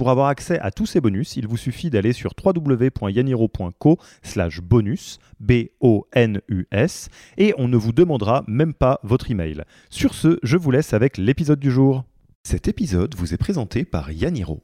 [0.00, 5.18] Pour avoir accès à tous ces bonus, il vous suffit d'aller sur www.yaniro.co slash bonus,
[5.40, 9.62] B-O-N-U-S, et on ne vous demandera même pas votre email.
[9.90, 12.04] Sur ce, je vous laisse avec l'épisode du jour.
[12.44, 14.62] Cet épisode vous est présenté par Yaniro.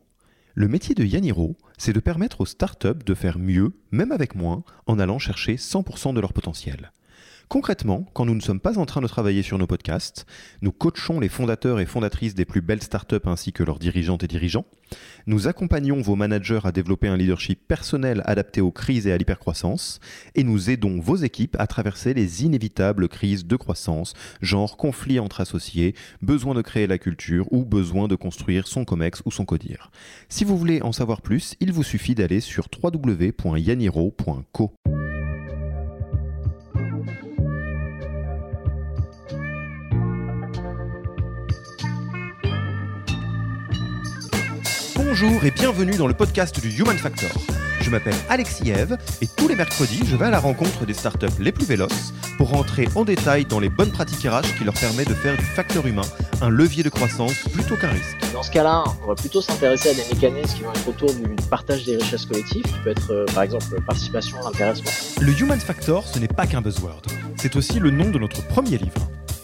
[0.55, 4.65] Le métier de Yaniro, c'est de permettre aux startups de faire mieux, même avec moins,
[4.87, 6.93] en allant chercher 100% de leur potentiel.
[7.49, 10.27] Concrètement, quand nous ne sommes pas en train de travailler sur nos podcasts,
[10.63, 14.27] nous coachons les fondateurs et fondatrices des plus belles startups ainsi que leurs dirigeantes et
[14.27, 14.65] dirigeants.
[15.29, 20.01] Nous accompagnons vos managers à développer un leadership personnel adapté aux crises et à l'hypercroissance.
[20.35, 25.41] Et nous aidons vos équipes à traverser les inévitables crises de croissance, genre conflit entre
[25.41, 29.93] associés, besoin de créer la culture ou besoin de construire son COMEX ou son CODIR.
[30.29, 34.73] Si vous voulez en savoir plus, il vous suffit d'aller sur www.yaniro.co.
[45.19, 47.31] Bonjour et bienvenue dans le podcast du Human Factor.
[47.81, 51.41] Je m'appelle Alexis Eve et tous les mercredis, je vais à la rencontre des startups
[51.41, 55.09] les plus véloces pour rentrer en détail dans les bonnes pratiques RH qui leur permettent
[55.09, 56.05] de faire du facteur humain
[56.43, 58.31] un levier de croissance plutôt qu'un risque.
[58.35, 61.35] Dans ce cas-là, on va plutôt s'intéresser à des mécanismes qui vont être autour du
[61.49, 64.91] partage des richesses collectives, qui peut être euh, par exemple participation, intéressement.
[65.23, 67.01] Le Human Factor, ce n'est pas qu'un buzzword,
[67.39, 69.09] c'est aussi le nom de notre premier livre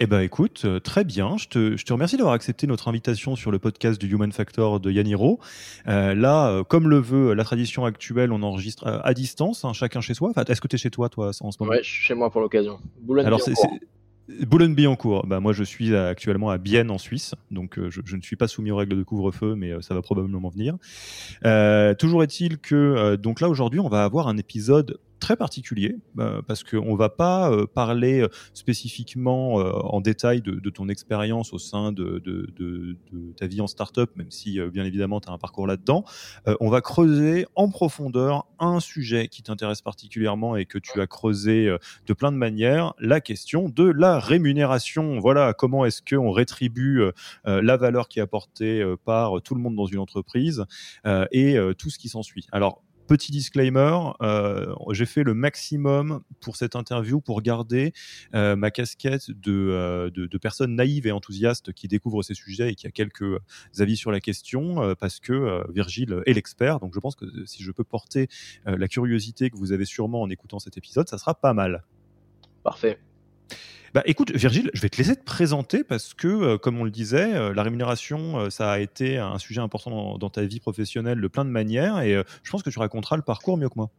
[0.00, 1.36] Eh ben écoute, euh, très bien.
[1.36, 4.80] Je te, je te remercie d'avoir accepté notre invitation sur le podcast du Human Factor
[4.80, 5.38] de Yaniro.
[5.86, 10.00] Euh, là, euh, comme le veut la tradition actuelle, on enregistre à, distance, hein, chacun
[10.00, 10.30] chez soi.
[10.30, 11.70] Enfin, Est-ce que tu es chez toi, toi, en ce moment?
[11.70, 12.78] Ouais, je suis chez moi pour l'occasion.
[13.24, 13.54] Alors, c'est
[14.46, 15.26] Boulogne-Billancourt.
[15.26, 17.34] Bah, moi, je suis actuellement à Bienne, en Suisse.
[17.50, 20.48] Donc, je, je, ne suis pas soumis aux règles de couvre-feu, mais ça va probablement
[20.48, 20.76] venir.
[21.44, 26.42] Euh, toujours est-il que, donc là, aujourd'hui, on va avoir un épisode très particulier euh,
[26.46, 31.58] parce qu'on ne va pas euh, parler euh, spécifiquement en détail de, ton expérience au
[31.58, 32.22] sein de,
[33.38, 36.04] ta vie en startup, même si bien évidemment tu as un parcours là-dedans.
[36.60, 41.74] on va creuser en profondeur un sujet qui t'intéresse particulièrement et que tu as creusé
[42.06, 45.20] de plein de manières, la question de la rémunération.
[45.20, 47.02] Voilà, comment est-ce qu'on rétribue
[47.44, 50.64] la valeur qui est apportée par tout le monde dans une entreprise
[51.32, 52.46] et tout ce qui s'ensuit.
[52.52, 57.92] Alors, Petit disclaimer, euh, j'ai fait le maximum pour cette interview pour garder
[58.34, 62.74] euh, ma casquette euh, de, de, personne naïve et enthousiaste qui découvre ces sujets et
[62.74, 63.38] qui a quelques
[63.78, 66.80] avis sur la question, parce que Virgile est l'expert.
[66.80, 68.28] Donc je pense que si je peux porter
[68.64, 71.84] la curiosité que vous avez sûrement en écoutant cet épisode, ça sera pas mal.
[72.62, 72.98] Parfait.
[73.94, 76.90] Bah, écoute, Virgile, je vais te laisser te présenter parce que, euh, comme on le
[76.90, 81.20] disait, euh, la rémunération, euh, ça a été un sujet important dans, ta vie professionnelle
[81.20, 83.90] de plein de manières et je pense que tu raconteras le parcours mieux que moi.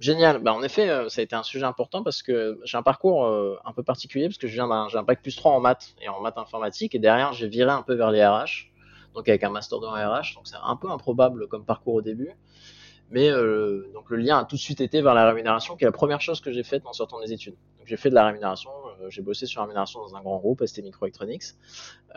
[0.00, 0.42] Génial.
[0.42, 3.26] Bah, en effet, ça a été un sujet important parce que j'ai un parcours
[3.64, 5.94] un peu particulier parce que je viens d'un, j'ai un bac plus 3 en maths
[6.02, 8.72] et en maths informatique et derrière, j'ai viré un peu vers les RH,
[9.14, 12.30] donc avec un master de RH, donc c'est un peu improbable comme parcours au début.
[13.10, 15.86] Mais euh, donc le lien a tout de suite été vers la rémunération, qui est
[15.86, 17.54] la première chose que j'ai faite en sortant des études.
[17.78, 20.38] Donc j'ai fait de la rémunération, euh, j'ai bossé sur la rémunération dans un grand
[20.38, 21.54] groupe, ST Microelectronics,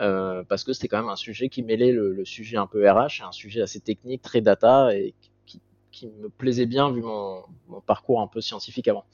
[0.00, 2.88] euh, parce que c'était quand même un sujet qui mêlait le, le, sujet un peu
[2.90, 5.14] RH et un sujet assez technique, très data, et
[5.46, 5.60] qui,
[5.92, 9.04] qui me plaisait bien vu mon, mon, parcours un peu scientifique avant.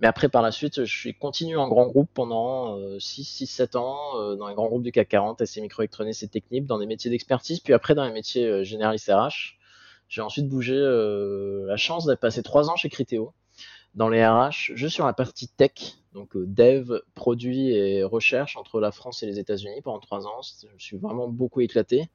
[0.00, 4.36] Mais après, par la suite, je suis continué en grand groupe pendant 6-7 ans, euh,
[4.36, 7.60] dans les grands groupes du CAC 40, ST Microelectronics et Technip, dans des métiers d'expertise,
[7.60, 9.55] puis après dans les métiers généralistes RH.
[10.08, 13.32] J'ai ensuite bougé euh, la chance d'être passé trois ans chez Criteo
[13.94, 18.78] dans les RH, juste sur la partie tech, donc euh, dev, produit et recherche entre
[18.78, 20.40] la France et les États-Unis pendant trois ans.
[20.62, 22.10] Je me suis vraiment beaucoup éclaté.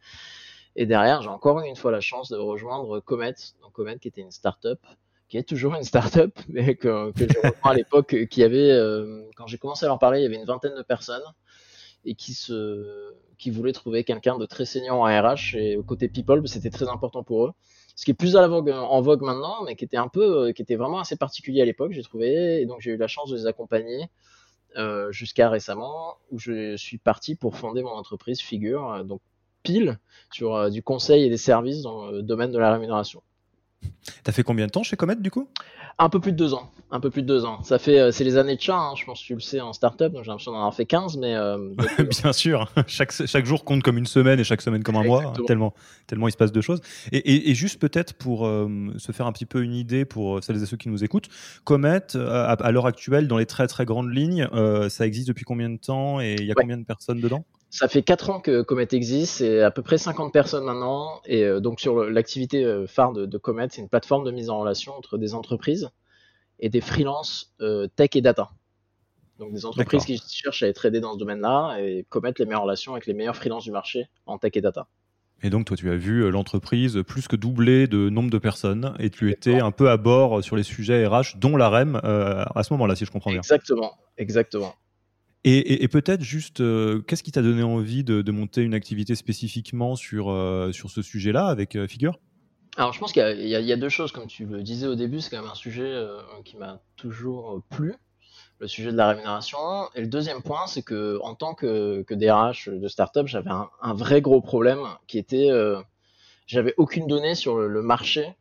[0.75, 4.21] Et derrière, j'ai encore une fois la chance de rejoindre Comet, donc Comet qui était
[4.21, 4.79] une startup,
[5.27, 9.23] qui est toujours une startup, mais que, que j'ai rejoint à l'époque, qui avait, euh,
[9.35, 11.23] quand j'ai commencé à leur parler, il y avait une vingtaine de personnes
[12.05, 16.47] et qui se, qui voulaient trouver quelqu'un de très senior en RH et côté people,
[16.47, 17.51] c'était très important pour eux.
[17.95, 20.51] Ce qui est plus à la vogue, en vogue maintenant, mais qui était un peu,
[20.53, 22.61] qui était vraiment assez particulier à l'époque, j'ai trouvé.
[22.61, 24.09] Et donc j'ai eu la chance de les accompagner
[25.09, 29.21] jusqu'à récemment, où je suis parti pour fonder mon entreprise Figure, donc
[29.63, 29.99] pile
[30.31, 33.21] sur du conseil et des services dans le domaine de la rémunération.
[34.23, 35.47] T'as fait combien de temps chez Comet du coup?
[35.99, 36.71] Un peu plus de deux ans.
[36.89, 37.63] Un peu plus de deux ans.
[37.63, 39.61] Ça fait, euh, c'est les années de chat, hein, je pense que tu le sais
[39.61, 41.31] en startup, donc j'ai l'impression d'en avoir fait 15, mais.
[41.41, 41.57] Euh,
[42.21, 45.33] Bien sûr, chaque, chaque jour compte comme une semaine et chaque semaine comme un mois,
[45.47, 45.73] tellement,
[46.05, 46.81] tellement il se passe de choses.
[47.11, 50.65] Et, juste peut-être pour euh, se faire un petit peu une idée pour celles et
[50.65, 51.29] ceux qui nous écoutent,
[51.63, 54.47] Comet, à, l'heure actuelle, dans les très très grandes lignes,
[54.89, 57.43] ça existe depuis combien de temps et il y a combien de personnes dedans?
[57.71, 61.21] Ça fait 4 ans que Comet existe, c'est à peu près 50 personnes maintenant.
[61.25, 64.59] Et euh, donc sur l'activité euh, phare de, Comet, c'est une plateforme de mise en
[64.59, 65.89] relation entre des entreprises
[66.59, 68.49] et des freelances euh, tech et data.
[69.39, 72.55] Donc des entreprises qui cherchent à être aidées dans ce domaine-là et Comet les met
[72.55, 74.87] en relation avec les meilleurs freelances du marché en tech et data.
[75.41, 79.09] Et donc toi tu as vu l'entreprise plus que doubler de nombre de personnes et
[79.09, 82.73] tu étais un peu à bord sur les sujets RH, dont la REM à ce
[82.73, 83.39] moment-là, si je comprends bien.
[83.39, 84.75] Exactement, exactement.
[85.43, 90.29] Et, peut-être juste, euh, qu'est-ce qui t'a donné envie de, monter une activité spécifiquement sur,
[90.29, 92.19] euh, sur ce sujet-là avec euh, Figure?
[92.77, 95.29] Alors je pense qu'il y, a deux choses, comme tu le disais au début, c'est
[95.29, 95.93] quand même un sujet
[96.45, 97.95] qui m'a toujours plu,
[98.59, 99.57] le sujet de la rémunération.
[99.93, 103.93] Et le deuxième point, c'est que en tant que, que DRH de startup, j'avais un,
[103.93, 105.49] vrai gros problème qui était,
[106.47, 108.37] j'avais aucune donnée sur le, marché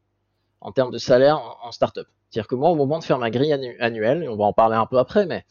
[0.61, 2.07] en termes de salaire en, en startup.
[2.31, 4.77] C'est-à-dire que moi, au moment de faire ma grille annuelle, et on va en parler
[4.77, 5.45] un peu après, mais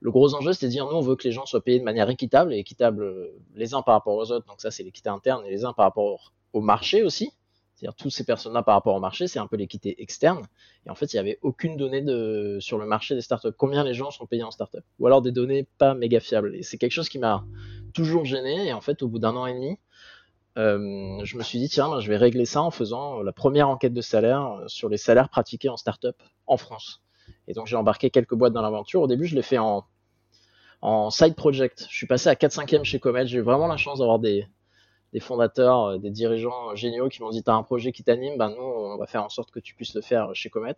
[0.00, 1.84] le gros enjeu, c'est de dire, nous, on veut que les gens soient payés de
[1.84, 5.08] manière équitable, et équitable euh, les uns par rapport aux autres, donc ça, c'est l'équité
[5.08, 7.32] interne, et les uns par rapport au marché aussi.
[7.74, 10.42] C'est-à-dire, toutes ces personnes-là par rapport au marché, c'est un peu l'équité externe.
[10.84, 12.02] Et en fait, il n'y avait aucune donnée
[12.60, 13.52] sur le marché des startups.
[13.56, 14.82] Combien les gens sont payés en startup?
[14.98, 16.56] Ou alors des données pas méga fiables.
[16.56, 17.44] Et c'est quelque chose qui m'a
[17.94, 18.66] toujours gêné.
[18.66, 19.78] Et en fait, au bout d'un an et demi,
[20.56, 23.68] euh, je me suis dit, tiens, ben, je vais régler ça en faisant la première
[23.68, 26.16] enquête de salaire euh, sur les salaires pratiqués en startup
[26.48, 27.00] en France.
[27.48, 29.00] Et donc j'ai embarqué quelques boîtes dans l'aventure.
[29.02, 29.84] Au début, je l'ai fait en,
[31.10, 31.86] side project.
[31.90, 33.26] Je suis passé à 4-5e chez Comet.
[33.26, 34.46] J'ai eu vraiment la chance d'avoir des,
[35.18, 38.50] fondateurs, euh, des dirigeants géniaux qui m'ont dit, tu as un projet qui t'anime, ben
[38.50, 40.76] nous, on va faire en sorte que tu puisses le faire chez Comet.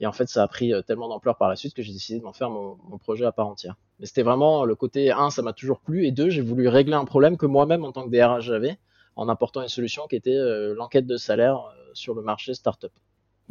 [0.00, 2.18] Et en fait, ça a pris euh, tellement d'ampleur par la suite que j'ai décidé
[2.18, 3.76] de m'en faire mon, mon, projet à part entière.
[4.00, 6.94] Mais c'était vraiment le côté, un, ça m'a toujours plu, et deux, j'ai voulu régler
[6.94, 8.78] un problème que moi-même, en tant que DRH, j'avais,
[9.14, 11.60] en apportant une solution qui était euh, l'enquête de salaire
[11.94, 12.92] sur le marché startup.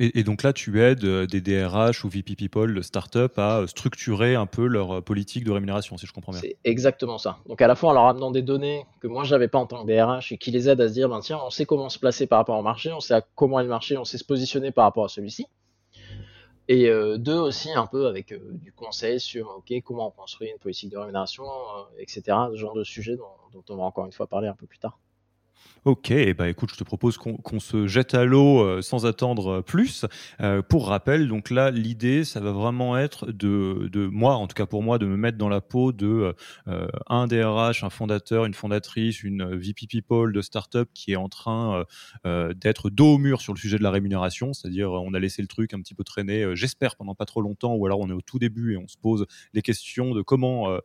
[0.01, 4.33] Et, donc là, tu aides euh, des DRH ou VP People start-up à euh, structurer
[4.33, 6.39] un peu leur euh, politique de rémunération, si je comprends bien.
[6.39, 7.39] C'est exactement ça.
[7.47, 9.65] Donc à la fois en leur amenant des données que moi je n'avais pas en
[9.65, 11.89] tant que DRH et qui les aident à se dire, ben tiens, on sait comment
[11.89, 14.17] se placer par rapport au marché, on sait à comment est le marché, on sait
[14.17, 15.47] se positionner par rapport à celui-ci.
[16.69, 16.87] Et
[17.17, 18.31] deux aussi un peu avec
[18.61, 21.43] du conseil sur ok comment on construit une politique de rémunération,
[21.97, 22.21] etc.
[22.51, 24.99] Ce genre de sujet dont on va encore une fois parler un peu plus tard.
[25.85, 30.05] Ok, bah écoute, je te propose qu'on se jette à l'eau euh, sans attendre plus.
[30.41, 34.55] Euh, pour rappel, donc là, l'idée, ça va vraiment être de, de, moi, en tout
[34.55, 36.35] cas pour moi, de me mettre dans la peau de
[36.67, 41.29] euh, un DRH, un fondateur, une fondatrice, une VP People de startup qui est en
[41.29, 41.85] train
[42.25, 45.47] d'être dos au mur sur le sujet de la rémunération, c'est-à-dire on a laissé le
[45.47, 48.21] truc un petit peu traîner, j'espère pendant pas trop longtemps, ou alors on est au
[48.21, 50.77] tout début et on se pose les questions de comment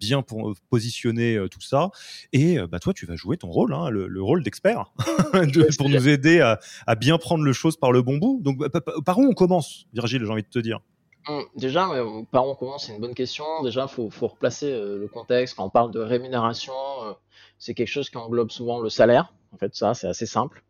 [0.00, 0.24] bien
[0.70, 1.90] positionner tout ça.
[2.32, 4.92] Et bah toi, tu vas jouer ton rôle, hein, le, le rôle d'expert
[5.78, 8.40] pour nous aider à, bien prendre le chose par le bon bout.
[8.42, 8.58] Donc,
[9.04, 10.80] par où on commence, Virgile, j'ai envie de te dire
[11.28, 11.88] hum, Déjà,
[12.30, 13.44] par où on commence, c'est une bonne question.
[13.62, 15.56] Déjà, il faut, replacer euh, le contexte.
[15.56, 17.12] Quand on parle de rémunération, euh,
[17.58, 19.32] c'est quelque chose qui englobe souvent le salaire.
[19.52, 20.62] En fait, ça, c'est assez simple.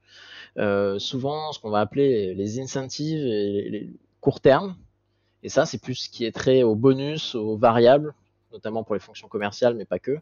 [0.58, 4.76] Euh, souvent, ce qu'on va appeler les incentives et les court terme.
[5.42, 8.14] Et ça, c'est plus ce qui est trait aux bonus, aux variables,
[8.54, 10.18] notamment pour les fonctions commerciales, mais pas que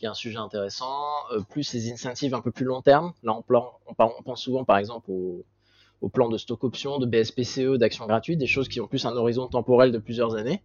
[0.00, 0.96] qui est un sujet intéressant,
[1.32, 3.12] euh, plus les incentives un peu plus long terme.
[3.22, 3.38] Là,
[3.86, 5.44] on, pense souvent, par exemple, au,
[6.10, 9.46] plan de stock option, de BSPCE, d'actions gratuites, des choses qui ont plus un horizon
[9.46, 10.62] temporel de plusieurs années.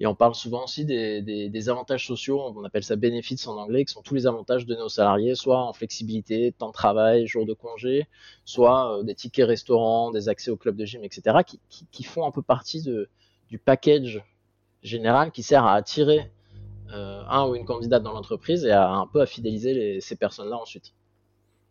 [0.00, 3.92] Et on parle souvent aussi des, avantages sociaux, on appelle ça benefits en anglais, qui
[3.92, 7.54] sont tous les avantages de nos salariés, soit en flexibilité, temps de travail, jour de
[7.54, 8.08] congé,
[8.44, 12.32] soit euh, des tickets restaurants, des accès au club de gym, etc., qui, font un
[12.32, 14.20] peu partie du package
[14.82, 16.32] général qui sert à attirer
[16.92, 20.94] un ou une candidate dans l'entreprise et à un peu à fidéliser ces personnes-là ensuite.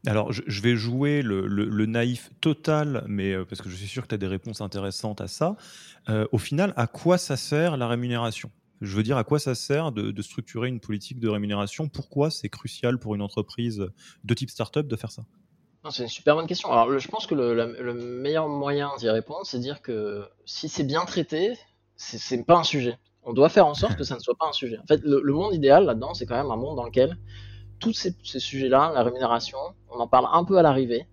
[0.05, 4.09] Alors, je, vais jouer le, naïf total, mais euh, parce que je suis sûr que
[4.09, 5.55] tu as des réponses intéressantes à ça.
[6.09, 8.51] Euh, au final, à quoi ça sert la rémunération?
[8.81, 11.87] Je veux dire, à quoi ça sert de, structurer une politique de rémunération?
[11.87, 13.87] Pourquoi c'est crucial pour une entreprise
[14.25, 15.23] de type startup de faire ça?
[15.89, 16.69] C'est une super bonne question.
[16.69, 21.05] Alors, je pense que le, meilleur moyen d'y répondre, c'est dire que si c'est bien
[21.05, 21.57] traité,
[21.95, 24.53] c'est pas un sujet on doit faire en sorte que ça ne soit pas un
[24.53, 24.77] sujet.
[24.79, 27.17] En fait, le, monde idéal là-dedans, c'est quand même un monde dans lequel
[27.79, 29.57] tous ces, sujets-là, la rémunération,
[29.89, 31.05] on en parle un peu à l'arrivée,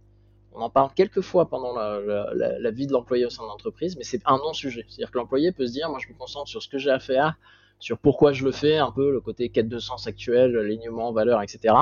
[0.53, 4.05] On en parle quelques fois pendant la, vie de l'employé au sein de l'entreprise, mais
[4.05, 4.85] c'est un non-sujet.
[4.89, 7.01] C'est-à-dire que l'employé peut se dire, moi je me concentre sur ce que j'ai à
[7.01, 7.35] faire,
[7.81, 11.43] sur pourquoi je le fais, un peu le côté quête de sens actuel, l'alignement, valeur,
[11.43, 11.75] etc.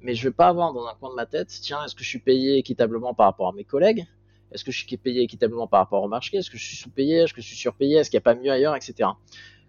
[0.00, 2.08] Mais je vais pas avoir dans un coin de ma tête, tiens, est-ce que je
[2.08, 4.06] suis payé équitablement par rapport à mes collègues?
[4.52, 6.38] Est-ce que je suis payé équitablement par rapport au marché?
[6.38, 7.18] Est-ce que je suis sous-payé?
[7.18, 7.96] Est-ce que je suis surpayé?
[7.96, 9.10] Est-ce qu'il n'y a pas mieux ailleurs, etc.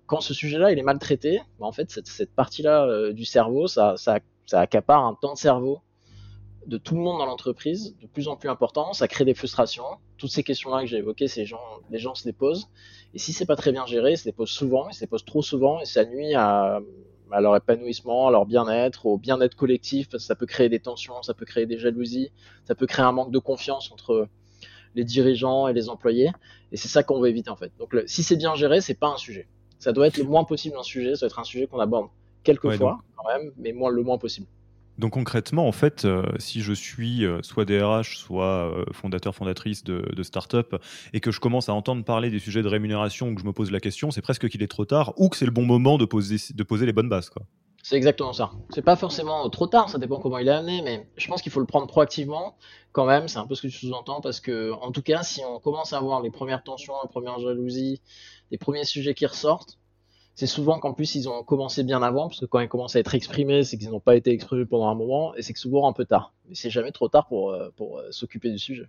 [0.08, 3.68] Quand ce sujet-là il est mal traité, bah, en fait cette, partie-là euh, du cerveau,
[3.68, 3.96] ça,
[4.52, 5.82] accapare un temps de cerveau
[6.68, 9.84] de tout le monde dans l'entreprise, de plus en plus important, ça crée des frustrations.
[10.18, 12.68] Toutes ces questions-là que j'ai évoquées, ces gens, les gens se les posent.
[13.14, 15.08] Et si c'est pas très bien géré, ils se les posent souvent, ils se les
[15.08, 16.80] posent trop souvent, et ça nuit à,
[17.40, 21.22] leur épanouissement, à leur bien-être, au bien-être collectif, parce que ça peut créer des tensions,
[21.24, 22.32] ça peut créer des jalousies,
[22.66, 24.28] ça peut créer un manque de confiance entre
[24.96, 26.32] les dirigeants et les employés.
[26.72, 27.72] Et c'est ça qu'on veut éviter en fait.
[27.80, 29.48] Donc si c'est bien géré, c'est pas un sujet.
[29.80, 32.10] Ça doit être le moins possible un sujet, ça doit être un sujet qu'on aborde
[32.44, 34.48] quelques fois quand même, mais moins le moins possible.
[34.98, 39.84] Donc concrètement, en fait, euh, si je suis euh, soit DRH, soit euh, fondateur, fondatrice
[39.84, 40.76] de, de start-up,
[41.14, 43.54] et que je commence à entendre parler des sujets de rémunération, ou que je me
[43.54, 45.98] pose la question, c'est presque qu'il est trop tard, ou que c'est le bon moment
[45.98, 47.30] de poser, de poser les bonnes bases.
[47.30, 47.44] Quoi.
[47.84, 48.52] C'est exactement ça.
[48.70, 51.52] C'est pas forcément trop tard, ça dépend comment il est amené, mais je pense qu'il
[51.52, 52.56] faut le prendre proactivement
[52.92, 53.28] quand même.
[53.28, 55.94] C'est un peu ce que tu sous-entends parce que, en tout cas, si on commence
[55.94, 58.02] à avoir les premières tensions, les premières jalousies,
[58.52, 59.80] les premiers sujets qui ressortent,
[60.36, 63.00] c'est souvent qu'en plus ils ont commencé bien avant, parce que quand ils commencent à
[63.00, 65.88] être exprimés, c'est qu'ils n'ont pas été exprimés pendant un moment, et c'est que souvent
[65.88, 66.34] un peu tard.
[66.48, 68.88] Mais c'est jamais trop tard pour, euh, euh, s'occuper du sujet.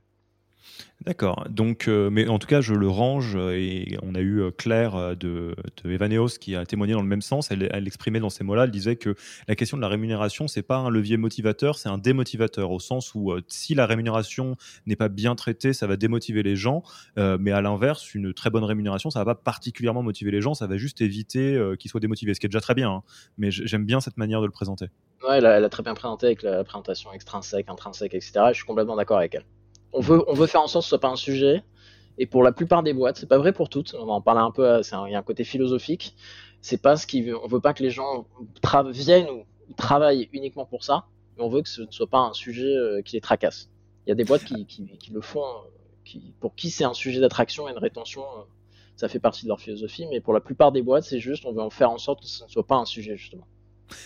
[1.04, 1.46] D'accord.
[1.50, 4.94] Donc, euh, mais en tout cas, je le range et on a eu euh, Claire
[4.94, 7.50] euh, de, Evaneos qui a témoigné dans le même sens.
[7.50, 9.16] Elle, elle exprimait dans ces mots-là, elle disait que
[9.48, 13.16] la question de la rémunération, c'est pas un levier motivateur, c'est un démotivateur au sens
[13.16, 16.82] où si la rémunération n'est pas bien traitée, ça va démotiver les gens.
[17.16, 20.66] mais à l'inverse, une très bonne rémunération, ça va pas particulièrement motiver les gens, ça
[20.66, 22.90] va juste éviter qu'ils soient démotivés, ce qui est déjà très bien.
[22.90, 23.02] Hein.
[23.38, 24.86] Mais j'aime bien cette manière de le présenter.
[25.28, 28.32] Ouais, elle elle a, très bien présenté avec la présentation extrinsèque, intrinsèque, etc.
[28.48, 29.44] Je suis complètement d'accord avec elle
[29.92, 31.62] on veut, on veut faire en sorte que ce soit pas un sujet.
[32.18, 33.94] Et pour la plupart des boîtes, c'est pas vrai pour toutes.
[33.98, 34.80] On va en parler un peu.
[34.80, 36.14] Il y a un côté philosophique.
[36.60, 37.42] C'est pas ce qui veut.
[37.42, 38.26] On veut pas que les gens
[38.90, 39.44] viennent ou
[39.76, 41.06] travaillent uniquement pour ça.
[41.36, 43.70] Mais on veut que ce ne soit pas un sujet euh, qui les tracasse.
[44.06, 45.68] Il y a des boîtes qui, qui, le font, euh,
[46.04, 48.22] qui, pour qui c'est un sujet d'attraction et de rétention.
[48.22, 48.42] Euh,
[48.96, 50.06] ça fait partie de leur philosophie.
[50.10, 52.26] Mais pour la plupart des boîtes, c'est juste, on veut en faire en sorte que
[52.26, 53.46] ce ne soit pas un sujet justement.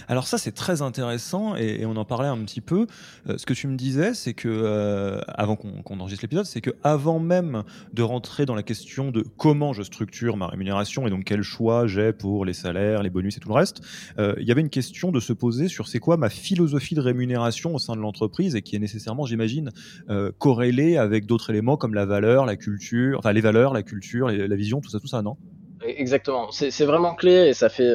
[0.09, 2.87] Alors ça c'est très intéressant et, on en parlait un petit peu.
[3.29, 6.71] Euh, ce que tu me disais, c'est que euh, avant qu'on enregistre l'épisode, c'est que
[6.83, 7.63] avant même
[7.93, 11.87] de rentrer dans la question de comment je structure ma rémunération et donc quel choix
[11.87, 13.83] j'ai pour les salaires, les bonus et tout le reste,
[14.19, 17.01] euh, il y avait une question de se poser sur c'est quoi ma philosophie de
[17.01, 19.71] rémunération au sein de l'entreprise et qui est nécessairement, j'imagine,
[20.39, 24.57] corrélée avec d'autres éléments comme la valeur, la culture, enfin les valeurs, la culture, la
[24.57, 25.37] vision, tout ça, tout ça, non?
[25.85, 26.51] Exactement.
[26.51, 27.93] C'est vraiment clé et ça fait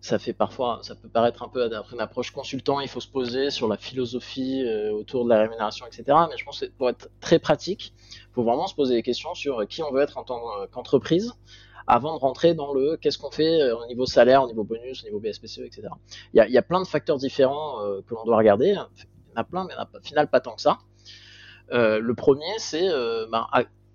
[0.00, 3.50] ça fait parfois, ça peut paraître un peu une approche consultant, il faut se poser
[3.50, 6.04] sur la philosophie euh, autour de la rémunération, etc.
[6.30, 9.34] Mais je pense que pour être très pratique, il faut vraiment se poser des questions
[9.34, 10.40] sur qui on veut être en tant
[10.70, 11.34] qu'entreprise
[11.86, 15.02] avant de rentrer dans le qu'est-ce qu'on fait euh, au niveau salaire, au niveau bonus,
[15.02, 15.88] au niveau BSPCE, etc.
[16.32, 18.68] Il y a, il plein de facteurs différents euh, que l'on doit regarder.
[18.68, 18.88] Il y en
[19.36, 20.78] a plein, mais au final pas tant que ça.
[21.70, 22.88] le premier, c'est
[23.30, 23.46] ben,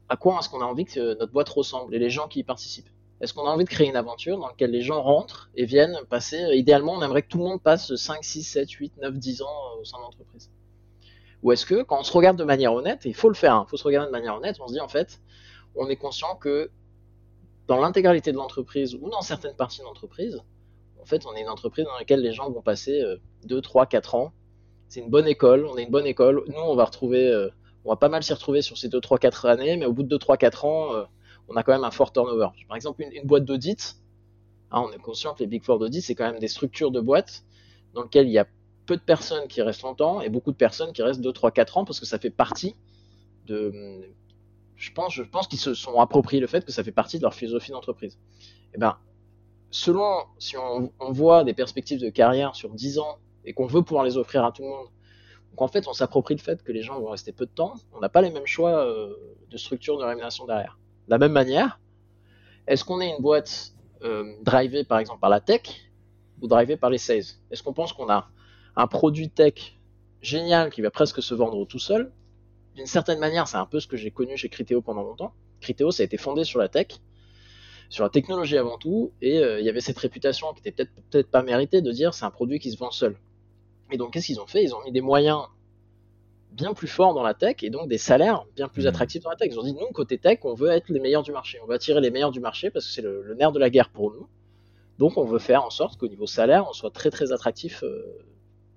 [0.07, 2.43] à quoi est-ce qu'on a envie que notre boîte ressemble et les gens qui y
[2.43, 2.89] participent.
[3.21, 5.97] Est-ce qu'on a envie de créer une aventure dans laquelle les gens rentrent et viennent
[6.09, 9.13] passer euh, Idéalement, on aimerait que tout le monde passe 5, 6, 7, 8, 9,
[9.13, 10.51] 10 ans euh, au sein de l'entreprise?
[11.43, 13.53] Ou est-ce que, quand on se regarde de manière honnête, et il faut le faire,
[13.53, 15.21] il hein, faut se regarder de manière honnête, on se dit en fait,
[15.75, 16.71] on est conscient que
[17.67, 20.41] dans l'intégralité de l'entreprise ou dans certaines parties de l'entreprise,
[21.01, 23.03] en fait, on est une entreprise dans laquelle les gens vont passer
[23.45, 24.33] 2, 3, 4 ans.
[24.87, 26.43] C'est une bonne école, on est une bonne école.
[26.47, 27.49] Nous, on va retrouver, euh,
[27.83, 30.03] on va pas mal s'y retrouver sur ces 2, 3, 4 années, mais au bout
[30.03, 31.05] de 2, 3, 4 ans,
[31.47, 32.49] on a quand même un fort turnover.
[32.67, 33.97] Par exemple, une, boîte d'audit,
[34.71, 36.99] hein, on est conscient que les Big Four d'audit, c'est quand même des structures de
[36.99, 37.43] boîtes
[37.93, 38.47] dans lesquelles il y a
[38.85, 41.77] peu de personnes qui restent longtemps et beaucoup de personnes qui restent 2, 3, 4
[41.77, 42.75] ans parce que ça fait partie
[43.47, 44.01] de.
[44.75, 47.23] Je pense, je pense qu'ils se sont appropriés le fait que ça fait partie de
[47.23, 48.13] leur philosophie d'entreprise.
[48.13, 48.97] Et eh ben,
[49.71, 54.03] selon, si on, voit des perspectives de carrière sur 10 ans et qu'on veut pouvoir
[54.03, 54.87] les offrir à tout le monde,
[55.51, 57.75] donc en fait, on s'approprie le fait que les gens vont rester peu de temps,
[57.93, 59.15] on n'a pas les mêmes choix euh,
[59.49, 60.77] de structure de rémunération derrière.
[61.07, 61.79] De la même manière,
[62.67, 65.61] est-ce qu'on est une boîte euh, drivée par exemple par la tech
[66.41, 67.23] ou drivée par les sales?
[67.51, 68.29] Est-ce qu'on pense qu'on a
[68.75, 69.77] un produit tech
[70.21, 72.11] génial qui va presque se vendre tout seul?
[72.75, 75.33] D'une certaine manière, c'est un peu ce que j'ai connu chez Criteo pendant longtemps.
[75.61, 76.87] Criteo, ça a été fondé sur la tech,
[77.89, 80.91] sur la technologie avant tout, et euh, il y avait cette réputation qui était peut-être
[81.09, 83.15] peut-être pas méritée de dire c'est un produit qui se vend seul.
[83.91, 84.63] Et donc qu'est-ce qu'ils ont fait?
[84.63, 85.43] Ils ont mis des moyens
[86.55, 88.87] bien plus fort dans la tech et donc des salaires bien plus mmh.
[88.87, 89.49] attractifs dans la tech.
[89.51, 91.59] Ils ont dit, nous, côté tech, on veut être les meilleurs du marché.
[91.63, 93.89] On veut attirer les meilleurs du marché parce que c'est le, nerf de la guerre
[93.89, 94.27] pour nous.
[94.97, 98.17] Donc, on veut faire en sorte qu'au niveau salaire, on soit très très attractif euh,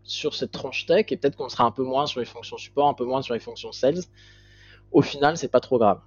[0.02, 2.88] sur cette tranche tech et peut-être qu'on sera un peu moins sur les fonctions support,
[2.88, 4.00] un peu moins sur les fonctions sales.
[4.90, 6.00] Au final, c'est pas trop grave.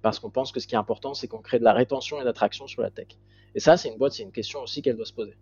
[0.00, 2.24] Parce qu'on pense que ce qui est important, c'est qu'on crée de la rétention et
[2.24, 3.08] d'attraction sur la tech.
[3.54, 5.36] Et ça, c'est une boîte, c'est une question aussi qu'elle doit se poser.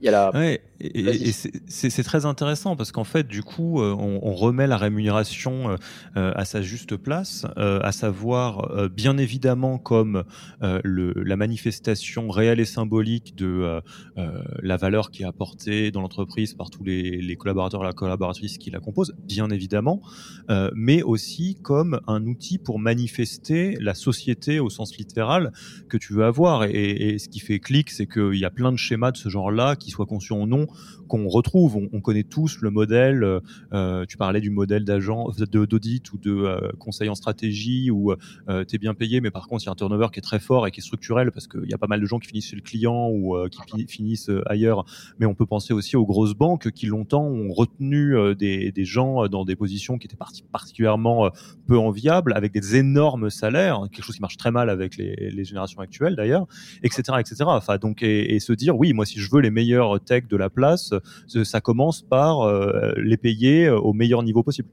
[0.00, 0.30] Il y a la...
[0.32, 1.32] Ouais, et,
[1.68, 5.76] c'est très intéressant parce qu'en fait, du coup, euh, on, remet la rémunération euh,
[6.16, 10.24] euh, à sa juste place, à savoir, bien évidemment, comme
[10.60, 13.80] le, la manifestation réelle et symbolique de
[14.62, 18.58] la valeur qui est apportée dans l'entreprise par tous les, les, collaborateurs et la collaboratrice
[18.58, 20.00] qui la composent, bien évidemment,
[20.74, 25.52] mais aussi comme un outil pour manifester la société au sens littéral
[25.88, 26.64] que tu veux avoir.
[26.64, 29.28] Et, et ce qui fait clic, c'est qu'il y a plein de schémas de ce
[29.28, 30.66] genre-là qui soient conscients ou non
[31.08, 31.76] qu'on retrouve.
[31.92, 33.22] On, connaît tous le modèle.
[33.24, 33.40] Euh,
[33.72, 38.14] euh, tu parlais du modèle d'agent, d'audit ou de euh, conseil en stratégie où
[38.68, 40.40] tu es bien payé, mais par contre, il y a un turnover qui est très
[40.40, 42.48] fort et qui est structurel parce qu'il y a pas mal de gens qui finissent
[42.48, 44.84] chez le client ou qui finissent ailleurs.
[45.18, 49.44] Mais on peut penser aussi aux grosses banques qui longtemps ont retenu des, gens dans
[49.44, 50.16] des positions qui étaient
[50.52, 51.30] particulièrement
[51.66, 55.80] peu enviables, avec des énormes salaires, quelque chose qui marche très mal avec les, générations
[55.80, 56.46] actuelles d'ailleurs,
[56.82, 57.36] etc., etc.
[57.46, 60.50] Enfin, donc et, se dire oui, moi si je veux les meilleurs tech de la
[60.50, 60.92] place,
[61.44, 64.68] ça commence par euh, les payer euh, au meilleur niveau possible.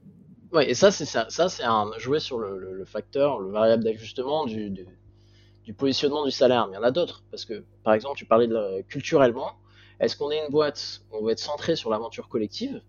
[0.52, 4.70] Oui, et ça, c'est ça, c'est un jouer sur le, facteur, le variable d'ajustement du,
[4.70, 6.66] du, positionnement du salaire.
[6.68, 8.48] Mais il y en a d'autres, parce que par exemple, tu parlais
[8.88, 9.52] culturellement,
[10.00, 12.80] est-ce qu'on est une boîte où on va être centré sur l'aventure collective?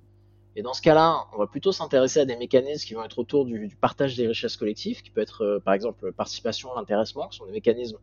[0.55, 3.45] Et dans ce cas-là, on va plutôt s'intéresser à des mécanismes qui vont être autour
[3.45, 7.45] du, partage des richesses collectives, qui peut être euh, par exemple participation, intéressement, qui sont
[7.45, 7.97] des mécanismes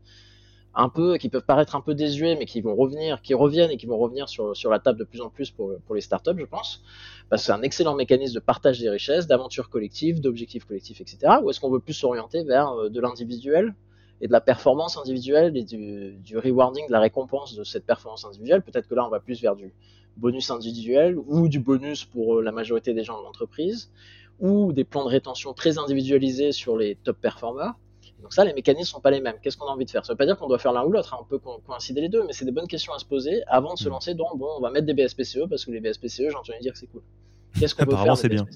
[0.76, 3.78] un peu, qui peuvent paraître un peu désuets, mais qui vont revenir, qui reviennent et
[3.78, 6.38] qui vont revenir sur, sur la table de plus en plus pour, pour les startups,
[6.38, 6.82] je pense.
[7.30, 11.18] Parce que c'est un excellent mécanisme de partage des richesses, d'aventure collective, d'objectifs collectifs, etc.
[11.42, 13.74] Ou est-ce qu'on veut plus s'orienter vers euh, de l'individuel
[14.20, 18.26] et de la performance individuelle et du, du, rewarding, de la récompense de cette performance
[18.26, 18.60] individuelle?
[18.60, 19.72] Peut-être que là, on va plus vers du
[20.18, 23.90] bonus individuel ou du bonus pour euh, la majorité des gens de l'entreprise
[24.40, 27.72] ou des plans de rétention très individualisés sur les top performers
[28.22, 29.36] donc ça, les mécanismes sont pas les mêmes.
[29.42, 30.04] Qu'est-ce qu'on a envie de faire?
[30.04, 31.18] Ça veut pas dire qu'on doit faire l'un ou l'autre, hein.
[31.20, 33.78] on peut coïncider les deux, mais c'est des bonnes questions à se poser avant de
[33.78, 33.92] se mm.
[33.92, 36.72] lancer dans bon, on va mettre des BSPCE parce que les BSPCE, j'ai entendu dire
[36.72, 37.02] que c'est cool.
[37.58, 38.46] Qu'est-ce qu'on peut faire c'est bien.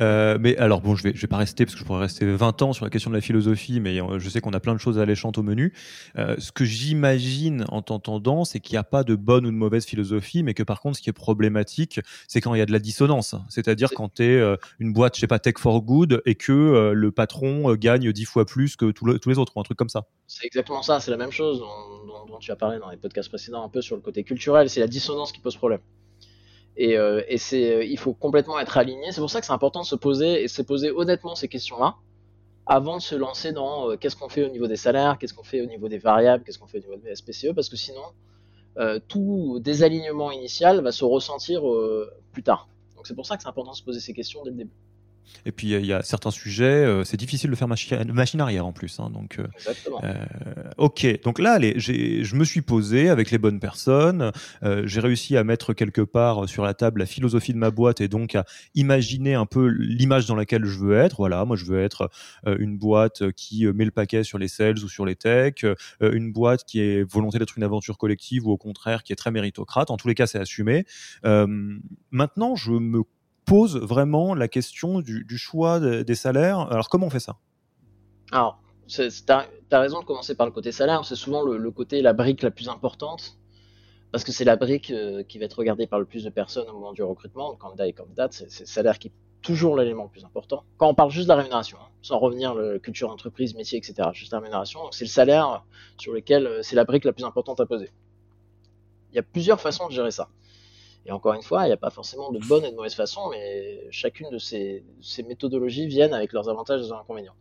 [0.00, 2.26] Euh, mais alors bon, je vais, je vais pas rester parce que je pourrais rester
[2.26, 4.74] 20 ans sur la question de la philosophie, mais euh, je sais qu'on a plein
[4.74, 5.72] de choses alléchantes au menu.
[6.18, 9.56] Euh, ce que j'imagine en t'entendant, c'est qu'il n'y a pas de bonne ou de
[9.56, 12.66] mauvaise philosophie, mais que par contre, ce qui est problématique, c'est quand il y a
[12.66, 13.34] de la dissonance.
[13.48, 17.10] C'est-à-dire quand tu es une boîte, je sais pas, tech for good, et que le
[17.12, 20.06] patron gagne 10 fois plus que tous les autres, ou un truc comme ça.
[20.26, 23.28] C'est exactement ça, c'est la même chose dont, dont tu as parlé dans les podcasts
[23.28, 25.80] précédents, un peu sur le côté culturel, c'est la dissonance qui pose problème.
[26.76, 29.12] Et, euh, et c'est, euh, il faut complètement être aligné.
[29.12, 31.96] C'est pour ça que c'est important de se poser et se poser honnêtement ces questions-là
[32.66, 35.44] avant de se lancer dans euh, qu'est-ce qu'on fait au niveau des salaires, qu'est-ce qu'on
[35.44, 38.02] fait au niveau des variables, qu'est-ce qu'on fait au niveau des SPCE, parce que sinon,
[39.06, 41.62] tout désalignement initial va se ressentir
[42.32, 42.66] plus tard.
[42.96, 44.72] Donc c'est pour ça que c'est important de se poser ces questions dès le début.
[45.46, 48.66] Et puis il y, a certains sujets, euh, c'est difficile de faire machine, machine arrière
[48.66, 48.98] en plus.
[48.98, 49.46] Hein, donc, euh,
[50.02, 50.14] euh,
[50.78, 54.32] ok, donc là, allez, je me suis posé avec les bonnes personnes.
[54.84, 58.08] j'ai réussi à mettre quelque part sur la table la philosophie de ma boîte et
[58.08, 61.16] donc à imaginer un peu l'image dans laquelle je veux être.
[61.18, 62.10] Voilà, moi je veux être
[62.46, 65.66] une boîte qui met le paquet sur les sales ou sur les techs,
[66.00, 69.30] une boîte qui est volonté d'être une aventure collective ou au contraire qui est très
[69.30, 69.90] méritocrate.
[69.90, 70.86] En tous les cas, c'est assumé.
[71.22, 73.02] maintenant, je me
[73.44, 76.60] pose vraiment la question du, choix des salaires.
[76.72, 77.36] Alors comment on fait ça?
[78.32, 82.12] Alors, tu as, raison de commencer par le côté salaire, c'est souvent le, côté, la
[82.12, 83.38] brique la plus importante,
[84.12, 86.68] parce que c'est la brique euh, qui va être regardée par le plus de personnes
[86.68, 90.04] au moment du recrutement, le candidat et candidate, c'est le salaire qui est toujours l'élément
[90.04, 90.64] le plus important.
[90.78, 94.08] Quand on parle juste de la rémunération, hein, sans revenir la culture entreprise, métier, etc.,
[94.12, 95.64] juste la rémunération, c'est le salaire
[95.98, 97.90] sur lequel euh, c'est la brique la plus importante à poser.
[99.12, 100.28] Il y a plusieurs façons de gérer ça.
[101.06, 103.28] Et encore une fois, il n'y a pas forcément de bonne et de mauvaise façon,
[103.30, 104.84] mais chacune de ces,
[105.26, 107.34] méthodologies viennent avec leurs avantages et leurs inconvénients.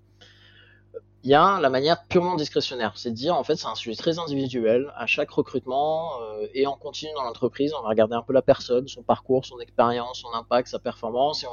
[1.23, 3.95] Il y a la manière purement discrétionnaire, c'est de dire en fait c'est un sujet
[3.95, 4.91] très individuel.
[4.97, 8.41] À chaque recrutement euh, et en continu dans l'entreprise, on va regarder un peu la
[8.41, 11.45] personne, son parcours, son expérience, son impact, sa performance,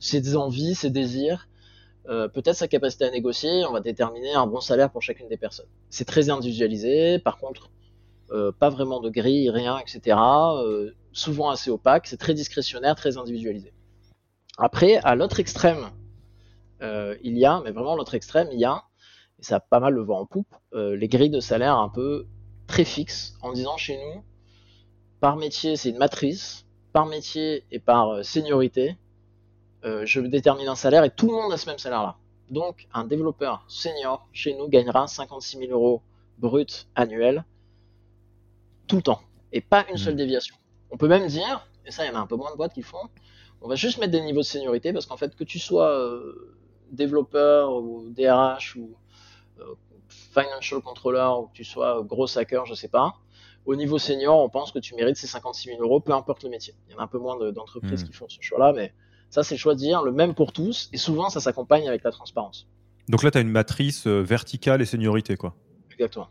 [0.00, 1.46] ses envies, ses désirs,
[2.08, 3.64] euh, peut-être sa capacité à négocier.
[3.66, 5.68] On va déterminer un bon salaire pour chacune des personnes.
[5.90, 7.20] C'est très individualisé.
[7.20, 7.70] Par contre,
[8.32, 10.16] euh, pas vraiment de grille, rien, etc
[11.18, 13.72] souvent assez opaque, c'est très discrétionnaire, très individualisé.
[14.56, 15.90] Après, à l'autre extrême,
[16.82, 18.84] euh, il y a, mais vraiment l'autre extrême, il y a,
[19.38, 21.88] et ça a pas mal le vent en poupe, euh, les grilles de salaire un
[21.88, 22.26] peu
[22.66, 24.22] très fixes, en disant chez nous,
[25.20, 28.96] par métier, c'est une matrice, par métier et par euh, seniorité,
[29.84, 32.16] je détermine un salaire et tout le monde a ce même salaire-là.
[32.50, 36.02] Donc, un développeur senior chez nous gagnera 56 000 euros
[36.36, 37.44] brut annuel
[38.86, 40.18] tout le temps et pas une seule mmh.
[40.18, 40.56] déviation.
[40.90, 42.74] On peut même dire, et ça, il y en a un peu moins de boîtes
[42.74, 43.08] qui font,
[43.60, 46.56] on va juste mettre des niveaux de seniorité parce qu'en fait, que tu sois euh,
[46.92, 48.94] développeur ou DRH ou
[49.60, 49.74] euh,
[50.08, 53.14] financial controller ou que tu sois gros hacker, je sais pas,
[53.66, 56.50] au niveau senior, on pense que tu mérites ces 56 000 euros, peu importe le
[56.50, 56.74] métier.
[56.88, 58.06] Il y en a un peu moins d'entreprises hmm.
[58.06, 58.94] qui font ce choix-là, mais
[59.30, 62.02] ça, c'est le choix de dire le même pour tous, et souvent, ça s'accompagne avec
[62.02, 62.66] la transparence.
[63.08, 65.54] Donc là, tu as une matrice euh, verticale et seniorité, quoi.
[65.92, 66.28] Exactement.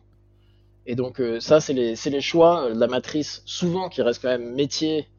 [0.90, 5.10] Et donc, ça, c'est les, choix de la matrice, souvent qui reste quand même métier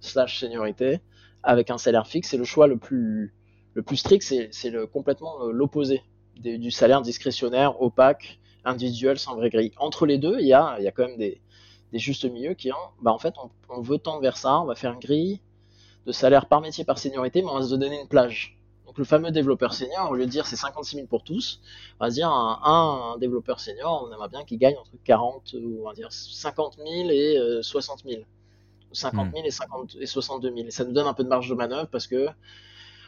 [0.00, 0.98] slash seniorité,
[1.44, 3.32] avec un salaire fixe, c'est le choix le plus,
[3.94, 6.02] strict, c'est complètement l'opposé
[6.36, 9.70] du salaire discrétionnaire, opaque, individuel, sans vraie grille.
[9.76, 11.40] Entre les deux, il y a, quand même des,
[11.92, 13.34] justes milieux qui ont, bah en fait,
[13.68, 15.40] on, veut tendre vers ça, on va faire une grille
[16.06, 18.58] de salaire par métier, par seniorité, mais on va se donner une plage.
[18.94, 21.60] Donc le fameux développeur senior, au lieu de dire c'est 56 000 pour tous,
[21.98, 25.88] on va dire un, développeur senior, on aimerait bien qu'il gagne entre 40 ou on
[25.88, 28.22] va dire 50 000 et 60 000.
[28.92, 30.68] 50 000 et, 50, et 62 000.
[30.68, 32.28] Et ça nous donne un peu de marge de manœuvre parce que,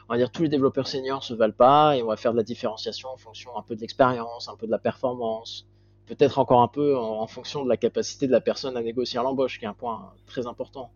[0.09, 2.37] on va dire, tous les développeurs seniors se valent pas et on va faire de
[2.37, 5.69] la différenciation en fonction un peu de l'expérience, un peu de la performance,
[6.07, 9.59] peut-être encore un peu en, fonction de la capacité de la personne à négocier l'embauche,
[9.59, 10.91] qui est un point très important.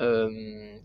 [0.00, 0.30] Euh,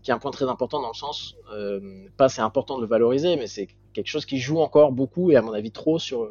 [0.02, 2.86] qui est un point très important dans le sens, euh, pas c'est important de le
[2.86, 6.28] valoriser, mais c'est quelque chose qui joue encore beaucoup et à mon avis trop sur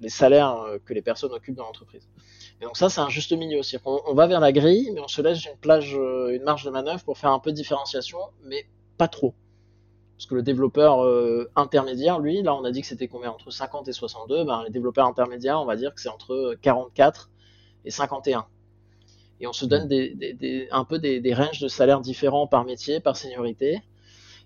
[0.00, 2.08] les salaires que les personnes occupent dans l'entreprise.
[2.62, 3.76] Et donc ça, c'est un juste milieu aussi.
[3.84, 6.70] On, va vers la grille, mais on se laisse une plage, euh, une marge de
[6.70, 8.66] manœuvre pour faire un peu de différenciation, mais
[8.98, 9.34] pas trop.
[10.16, 13.50] Parce que le développeur euh, intermédiaire, lui, là, on a dit que c'était combien entre
[13.50, 14.44] 50 et 62.
[14.44, 17.30] Ben, les développeurs intermédiaires, on va dire que c'est entre 44
[17.84, 18.46] et 51.
[19.42, 23.00] Et on se donne des, un peu des, des ranges de salaires différents par métier,
[23.00, 23.82] par seniorité,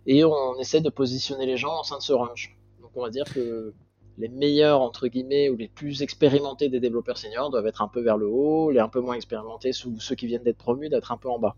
[0.07, 2.57] et on essaie de positionner les gens au sein de ce range.
[2.81, 3.75] Donc on va dire que
[4.19, 8.01] les meilleurs entre guillemets ou les plus expérimentés des développeurs seniors doivent être un peu
[8.01, 11.13] vers le haut, les un peu moins expérimentés ou ceux qui viennent d'être promus d'être
[11.13, 11.57] un peu en bas.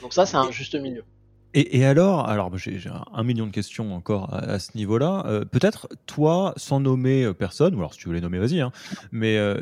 [0.00, 1.04] Donc ça c'est un juste milieu.
[1.54, 2.78] Et, alors, alors j'ai
[3.12, 5.24] un million de questions encore à, ce niveau-là.
[5.26, 8.60] Euh, peut-être toi, sans nommer euh, personne, ou alors si tu veux les nommer, vas-y,
[8.60, 8.70] hein,
[9.12, 9.58] mais euh,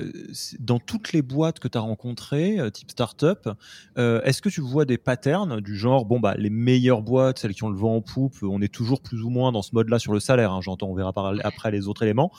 [0.59, 3.49] dans toutes les boîtes que tu as rencontrées, type startup,
[3.97, 7.63] est-ce que tu vois des patterns du genre, bon, bah, les meilleures boîtes, celles qui
[7.63, 10.13] ont le vent en poupe, on est toujours plus ou moins dans ce mode-là sur
[10.13, 11.13] le salaire, hein, j'entends, on verra
[11.45, 12.33] après les autres éléments,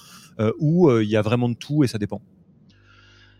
[0.59, 2.21] ou il y a vraiment de tout et ça dépend?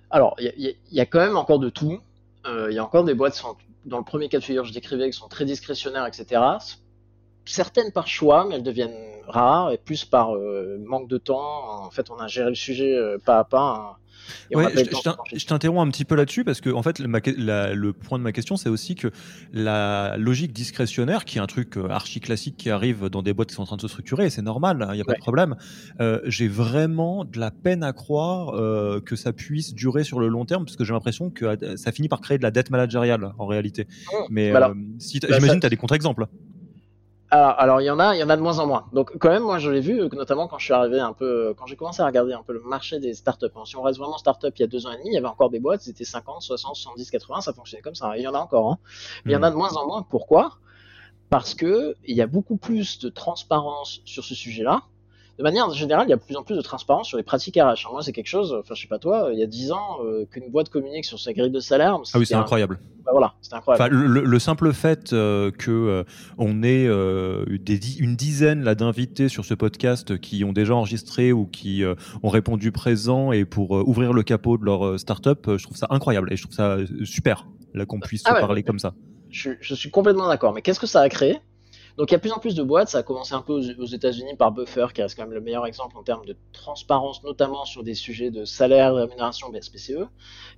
[0.09, 1.99] Alors, il y, a quand même encore de tout.
[2.47, 3.43] Il y a encore des boîtes
[3.86, 6.41] dans le premier cas de figure, je décrivais, qui sont très discrétionnaires, etc.
[7.47, 8.95] Certaines par choix, mais elles deviennent
[9.27, 11.83] rares et plus par euh, manque de temps.
[11.83, 13.93] En fait, on a géré le sujet euh, pas à pas.
[13.93, 13.97] Hein.
[14.53, 18.31] Ouais, je, t'interromps un petit peu là-dessus parce que en fait, le point de ma
[18.31, 19.10] question, c'est aussi que
[19.53, 23.49] la logique discrétionnaire, qui est un truc euh, archi classique qui arrive dans des boîtes
[23.49, 25.19] qui sont en train de se structurer, c'est normal, il hein, n'y a pas de
[25.19, 25.55] problème.
[25.99, 30.27] Euh, j'ai vraiment de la peine à croire euh, que ça puisse durer sur le
[30.27, 33.33] long terme parce que j'ai l'impression que ça finit par créer de la dette managériale
[33.38, 33.83] en réalité.
[33.86, 34.15] Mmh.
[34.29, 34.53] Mais
[34.99, 36.27] si bah, j'imagine que tu as des contre-exemples.
[37.29, 38.85] Alors, il y en a, il y en a de moins en moins.
[38.93, 41.65] Donc quand même, moi je l'ai vu, notamment quand je suis arrivé un peu, quand
[41.65, 43.47] j'ai commencé à regarder un peu le marché des startups.
[43.65, 45.27] Si on reste vraiment startup il y a deux ans et demi, il y avait
[45.27, 48.17] encore des boîtes, c'était 50, 60, 70, 80, ça fonctionnait comme ça.
[48.17, 48.71] Il y en a encore.
[48.71, 48.77] Hein.
[49.25, 49.53] Il y en a hmm.
[49.53, 50.03] de moins en moins.
[50.03, 50.57] Pourquoi?
[51.29, 54.83] Parce que il y a beaucoup plus de transparence sur ce sujet-là
[55.38, 57.58] de manière générale, il y a de plus en plus de transparence sur les pratiques
[57.58, 57.91] RH.
[57.91, 60.26] Moi, c'est quelque chose, enfin, je sais pas toi, il y a 10 ans, euh,
[60.26, 61.97] qu'une boîte communique sur sa grille de salaire.
[62.13, 62.80] Ah oui, c'est incroyable.
[63.06, 63.95] Bah, voilà, c'est incroyable.
[63.95, 66.04] le, simple fait euh, que euh,
[66.39, 66.88] on ait
[67.60, 71.84] des, une dizaine là d'invités sur ce podcast qui ont déjà enregistré ou qui
[72.23, 76.34] ont répondu présent et pour ouvrir le capot de leur startup, je trouve ça incroyable
[76.34, 78.93] et je trouve ça super là qu'on puisse ah parler comme ça.
[79.30, 80.54] Je, je suis complètement d'accord.
[80.54, 81.39] Mais qu'est-ce que ça a créé?
[81.97, 83.86] Donc il y a plus en plus de boîtes, ça a commencé un peu aux,
[83.86, 87.65] États-Unis par Buffer, qui reste quand même le meilleur exemple en termes de transparence, notamment
[87.65, 90.05] sur des sujets de salaire, de rémunération, BSPCE.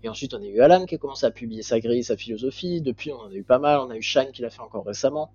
[0.04, 2.82] Et ensuite on a eu Alan qui a commencé à publier sa grille, sa philosophie.
[2.82, 4.86] Depuis on en a eu pas mal, on a eu Shine qui l'a fait encore
[4.86, 5.32] récemment,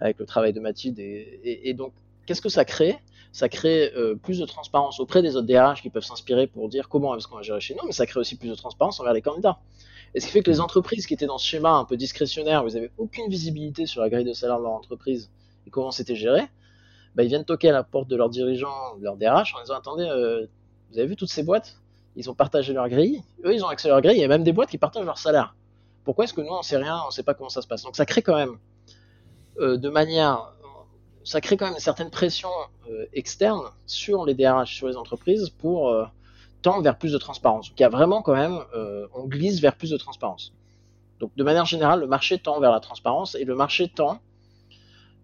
[0.00, 0.98] avec le travail de Mathilde.
[0.98, 1.92] Et, donc
[2.24, 2.96] qu'est-ce que ça crée?
[3.30, 6.88] Ça crée euh, plus de transparence auprès des autres DRH qui peuvent s'inspirer pour dire
[6.88, 9.12] comment est-ce qu'on va gérer chez nous, mais ça crée aussi plus de transparence envers
[9.12, 9.58] les candidats.
[10.14, 12.62] Et ce qui fait que les entreprises qui étaient dans ce schéma un peu discrétionnaire,
[12.62, 15.30] vous n'avez aucune visibilité sur la grille de salaire de leur entreprise,
[15.66, 16.42] et comment c'était géré,
[17.14, 19.74] bah, ils viennent toquer à la porte de leurs dirigeants, de leur DRH, en disant
[19.74, 20.46] attendez, euh,
[20.90, 21.78] vous avez vu toutes ces boîtes?
[22.16, 24.28] Ils ont partagé leur grille, eux ils ont accès à leur grille, il y a
[24.28, 25.54] même des boîtes qui partagent leur salaire.
[26.04, 27.82] Pourquoi est-ce que nous on sait rien, on sait pas comment ça se passe?
[27.82, 28.58] Donc ça crée quand même
[29.60, 30.52] euh, de manière,
[31.24, 32.48] ça crée quand même une certaine pression
[32.90, 35.94] euh, externe sur les DRH, sur les entreprises pour
[36.60, 37.68] tendre vers plus de transparence.
[37.68, 38.58] Donc il y a vraiment quand même,
[39.14, 40.52] on glisse vers plus de transparence.
[41.18, 44.20] Donc de manière générale, le marché tend vers la transparence et le marché tend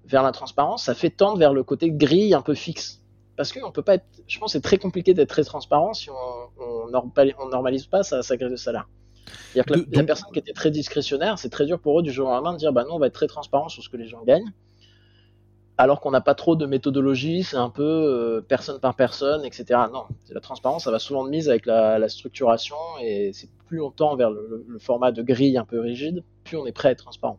[0.08, 3.02] vers la transparence, ça fait tendre vers le côté gris un peu fixe.
[3.36, 4.06] Parce qu'on peut pas être.
[4.26, 6.14] Je pense que c'est très compliqué d'être très transparent si on,
[6.58, 8.88] on, normalise pas sa, grille de salaire.
[9.54, 12.10] Il y a la, personne qui était très discrétionnaire, c'est très dur pour eux du
[12.10, 13.96] jour au lendemain de dire bah non, on va être très transparent sur ce que
[13.96, 14.52] les gens gagnent
[15.78, 19.80] alors qu'on n'a pas trop de méthodologie, c'est un peu euh, personne par personne, etc.
[19.92, 24.16] Non, la transparence, ça va souvent de mise avec la, structuration, et c'est plus longtemps
[24.16, 27.38] vers le, format de grille un peu rigide, plus on est prêt à être transparent.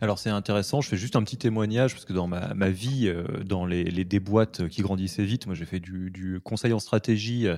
[0.00, 3.24] Alors c'est intéressant, je fais juste un petit témoignage parce que dans ma, vie, euh,
[3.44, 7.46] dans les, les, des boîtes qui grandissaient vite, moi j'ai fait du, conseil en stratégie
[7.46, 7.56] euh,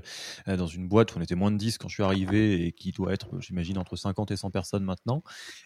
[0.56, 2.92] dans une boîte où on était moins de 10 quand je suis arrivé et qui
[2.92, 5.22] doit être, j'imagine, entre 50 et 100 personnes maintenant.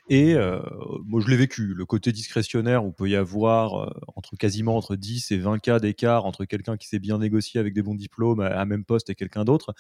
[0.09, 0.61] Et euh,
[1.04, 5.32] moi je l'ai vécu, le côté discrétionnaire où peut y avoir entre quasiment entre 10
[5.32, 8.64] et 20 cas d'écart entre quelqu'un qui s'est bien négocié avec des bons diplômes à,
[8.64, 9.74] même poste et quelqu'un d'autre,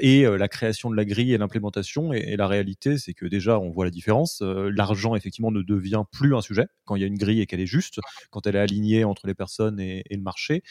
[0.00, 2.12] et la création de la grille et l'implémentation.
[2.12, 4.42] Et, et, la réalité, c'est que déjà on voit la différence.
[4.42, 7.60] L'argent effectivement ne devient plus un sujet quand il y a une grille et qu'elle
[7.60, 10.62] est juste, quand elle est alignée entre les personnes et, le marché.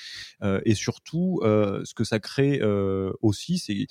[0.44, 3.88] Euh, et surtout, euh, ce que ça crée euh, aussi, c'est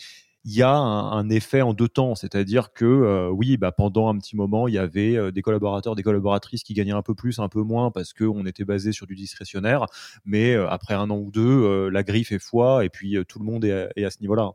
[0.46, 4.36] il y a un, effet en deux temps, c'est-à-dire que oui, bah, pendant un petit
[4.36, 7.62] moment, il y avait des collaborateurs, des collaboratrices qui gagnaient un peu plus, un peu
[7.62, 9.86] moins, parce qu'on était basé sur du discrétionnaire,
[10.26, 13.64] mais après un an ou deux, la grille fait foi, et puis tout le monde
[13.64, 14.50] est, à ce niveau-là.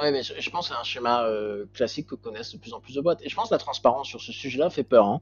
[0.00, 1.26] Oui, mais je, pense que c'est un schéma
[1.74, 3.22] classique que connaissent de plus en plus de boîtes.
[3.22, 5.08] Et je pense que la transparence sur ce sujet-là fait peur.
[5.08, 5.20] Hein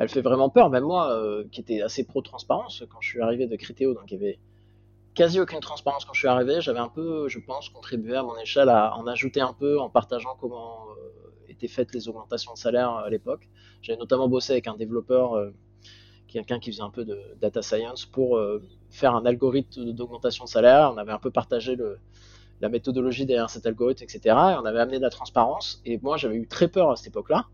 [0.00, 0.70] elle fait vraiment peur.
[0.70, 4.14] Même moi, euh, qui était assez pro-transparence quand je suis arrivé de Critéo, donc il
[4.14, 4.38] y avait
[5.12, 6.62] quasi aucune transparence quand je suis arrivé.
[6.62, 9.90] J'avais un peu, je pense, contribué à mon échelle à en ajouter un peu en
[9.90, 13.46] partageant comment euh, étaient faites les augmentations de salaire euh, à l'époque.
[13.82, 15.52] J'avais notamment bossé avec un développeur,
[16.28, 18.38] quelqu'un qui faisait un peu de data science, pour
[18.90, 20.92] faire un algorithme d'augmentation de salaire.
[20.94, 21.76] On avait un peu partagé
[22.60, 24.20] la méthodologie derrière cet algorithme, etc.
[24.26, 25.80] Et on avait amené de la transparence.
[25.86, 27.46] Et moi, j'avais eu très peur à cette époque-là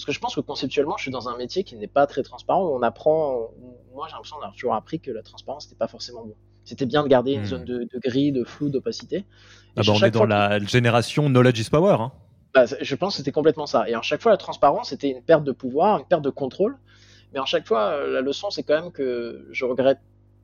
[0.00, 2.22] parce que je pense que conceptuellement, je suis dans un métier qui n'est pas très
[2.22, 2.64] transparent.
[2.64, 3.50] Où on apprend,
[3.92, 6.34] moi j'ai l'impression d'avoir toujours appris que la transparence n'était pas forcément bon.
[6.64, 7.44] C'était bien de garder une hmm.
[7.44, 9.26] zone de, gris, de flou, d'opacité.
[9.76, 11.98] Ah bah, on est dans la génération knowledge is power.
[12.00, 12.12] Hein.
[12.54, 13.90] Bah, je pense que c'était complètement ça.
[13.90, 16.78] Et à chaque fois, la transparence était une perte de pouvoir, une perte de contrôle.
[17.34, 20.00] Mais à chaque fois, euh, la leçon, c'est quand même que je regrette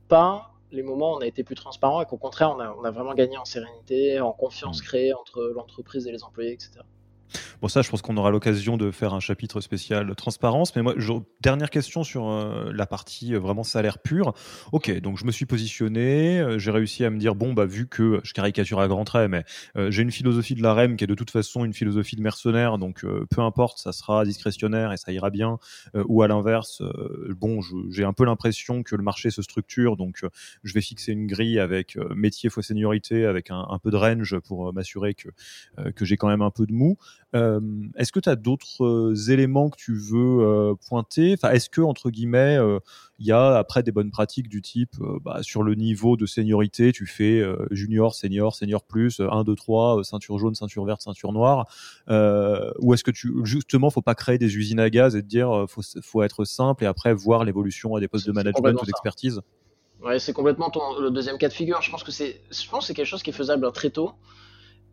[0.08, 2.84] pas les moments où on a été plus transparent et qu'au contraire, on a, on
[2.84, 4.84] a, vraiment gagné en sérénité, en confiance hmm.
[4.84, 6.80] créée entre l'entreprise et les employés, etc.
[7.60, 10.74] Bon, ça, je pense qu'on aura l'occasion de faire un chapitre spécial transparence.
[10.76, 10.94] Mais moi,
[11.40, 14.34] dernière question sur euh, la partie euh, vraiment salaire pur.
[14.72, 17.86] Ok, donc je me suis positionné, euh, j'ai réussi à me dire bon, bah vu
[17.86, 19.44] que je caricature à grands traits, mais
[19.90, 22.78] j'ai une philosophie de la REM qui est de toute façon une philosophie de mercenaire,
[22.78, 25.58] donc peu importe, ça sera discrétionnaire et ça ira bien.
[25.94, 26.82] ou à l'inverse,
[27.30, 27.60] bon,
[27.90, 30.24] j'ai un peu l'impression que le marché se structure, donc
[30.62, 34.38] je vais fixer une grille avec métier fois seniorité, avec un, un peu de range
[34.40, 35.28] pour m'assurer que
[35.94, 36.96] que j'ai quand même un peu de mou.
[37.36, 37.60] Euh,
[37.96, 41.34] est-ce que tu as d'autres euh, éléments que tu veux euh, pointer?
[41.34, 42.58] Enfin, Est-ce que, entre guillemets,
[43.18, 46.92] il y a après des bonnes pratiques du type bah, sur le niveau de seniorité,
[46.92, 51.66] tu fais junior, senior, senior plus, 1, 2, 3, ceinture jaune, ceinture verte, ceinture noire
[52.08, 55.66] Ou est-ce que tu, justement, faut pas créer des usines à gaz et te dire
[55.68, 59.40] faut, faut être simple et après voir l'évolution à des postes de management ou d'expertise?
[60.02, 60.70] Ouais, c'est complètement
[61.00, 61.80] le deuxième cas de figure.
[61.82, 64.12] Je pense que c'est, je pense que c'est quelque chose qui est faisable très tôt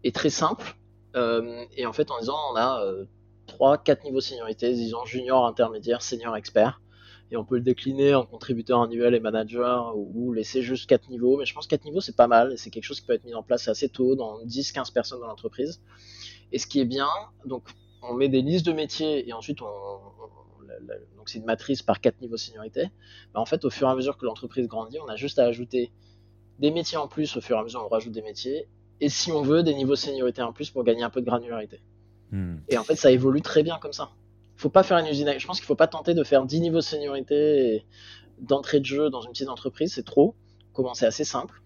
[0.03, 0.75] et très simple.
[1.15, 3.05] Euh, et en fait, en disant, on a euh,
[3.47, 6.81] trois, quatre niveaux de seniorité, disons junior, intermédiaire, senior, expert.
[7.31, 11.37] Et on peut le décliner en contributeur annuel et manager ou, laisser juste quatre niveaux.
[11.37, 12.53] Mais je pense que quatre niveaux, c'est pas mal.
[12.53, 15.19] Et c'est quelque chose qui peut être mis en place assez tôt, dans 10-15 personnes
[15.19, 15.81] dans l'entreprise.
[16.51, 17.07] Et ce qui est bien,
[17.45, 17.63] donc
[18.03, 19.65] on met des listes de métiers et ensuite on,
[21.17, 22.89] donc c'est une matrice par quatre niveaux de seniorité.
[23.33, 25.45] Bah, en fait, au fur et à mesure que l'entreprise grandit, on a juste à
[25.45, 25.91] ajouter
[26.59, 28.67] des métiers en plus au fur et à mesure on rajoute des métiers
[29.03, 31.25] et si on veut, des niveaux de seniorité en plus pour gagner un peu de
[31.25, 31.81] granularité.
[32.31, 32.55] Hmm.
[32.69, 34.11] Et en fait, ça évolue très bien comme ça.
[34.55, 35.29] Faut pas faire une usine.
[35.37, 37.85] Je pense qu'il faut pas tenter de faire 10 niveaux de seniorité
[38.39, 40.35] d'entrée de jeu dans une petite entreprise, c'est trop.
[40.71, 41.61] Commencer assez simple.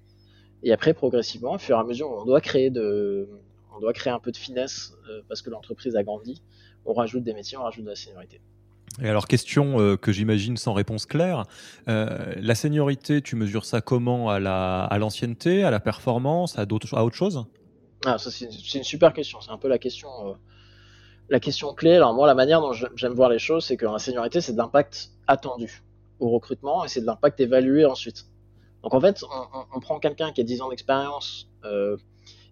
[0.64, 3.30] Et après, progressivement, au fur et à mesure, on doit créer de,
[3.76, 6.42] on doit créer un peu de finesse euh, parce que l'entreprise a grandi.
[6.86, 8.42] On rajoute des métiers, on rajoute de la seniorité.
[9.02, 11.44] Et alors, question euh, que j'imagine sans réponse claire,
[11.88, 17.04] euh, la seniorité, tu mesures ça comment À l'ancienneté, à, à, la performance, à, à
[17.04, 17.46] autre chose?
[18.06, 19.40] Ah, c'est une, super question.
[19.42, 20.34] C'est un peu la question, euh,
[21.30, 21.96] la question clé.
[21.96, 24.58] Alors, moi, la manière dont j'aime voir les choses, c'est que la seniorité, c'est de
[24.58, 25.84] l'impact attendu
[26.20, 28.26] au recrutement et c'est de l'impact évalué ensuite.
[28.82, 29.24] Donc, en fait,
[29.74, 31.50] on, prend quelqu'un qui a 10 ans d'expérience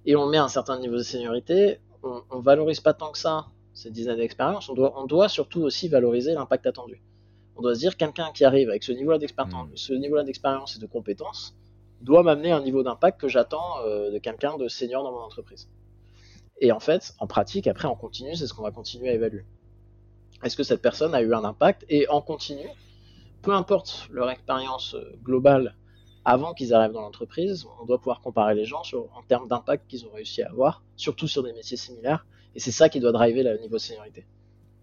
[0.06, 1.80] et on met un certain niveau de seniorité.
[2.04, 5.30] On, on valorise pas tant que ça ces 10 années d'expérience, on doit, on doit
[5.30, 7.04] surtout aussi valoriser l'impact attendu.
[7.56, 10.24] On doit se dire quelqu'un qui arrive avec ce niveau-là d'expérience, hmm.
[10.24, 11.56] d'expérience et de compétences
[12.02, 15.70] doit m'amener un niveau d'impact que j'attends euh, de quelqu'un de senior dans mon entreprise.
[16.62, 19.46] Et en fait, en pratique, après en continu, c'est ce qu'on va continuer à évaluer.
[20.44, 22.68] Est-ce que cette personne a eu un impact Et en continu,
[23.42, 25.76] peu importe leur expérience euh, globale
[26.26, 30.06] avant qu'ils arrivent dans l'entreprise, on doit pouvoir comparer les gens en termes d'impact qu'ils
[30.08, 32.26] ont réussi à avoir, surtout sur des métiers similaires.
[32.56, 34.26] Et c'est ça qui doit driver le niveau de seniorité.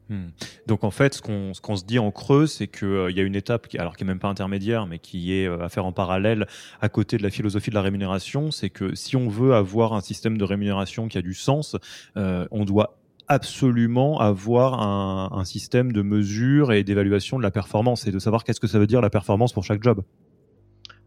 [0.09, 0.29] Hmm.
[0.67, 3.37] Donc en fait, ce qu'on se dit en creux, c'est qu'il euh, y a une
[3.37, 5.93] étape, qui, alors qui n'est même pas intermédiaire, mais qui est euh, à faire en
[5.93, 6.47] parallèle
[6.81, 10.01] à côté de la philosophie de la rémunération, c'est que si on veut avoir un
[10.01, 11.77] système de rémunération qui a du sens,
[12.17, 18.07] euh, on doit absolument avoir un, un, système de mesure et d'évaluation de la performance
[18.07, 20.03] et de savoir qu'est-ce que ça veut dire la performance pour chaque job.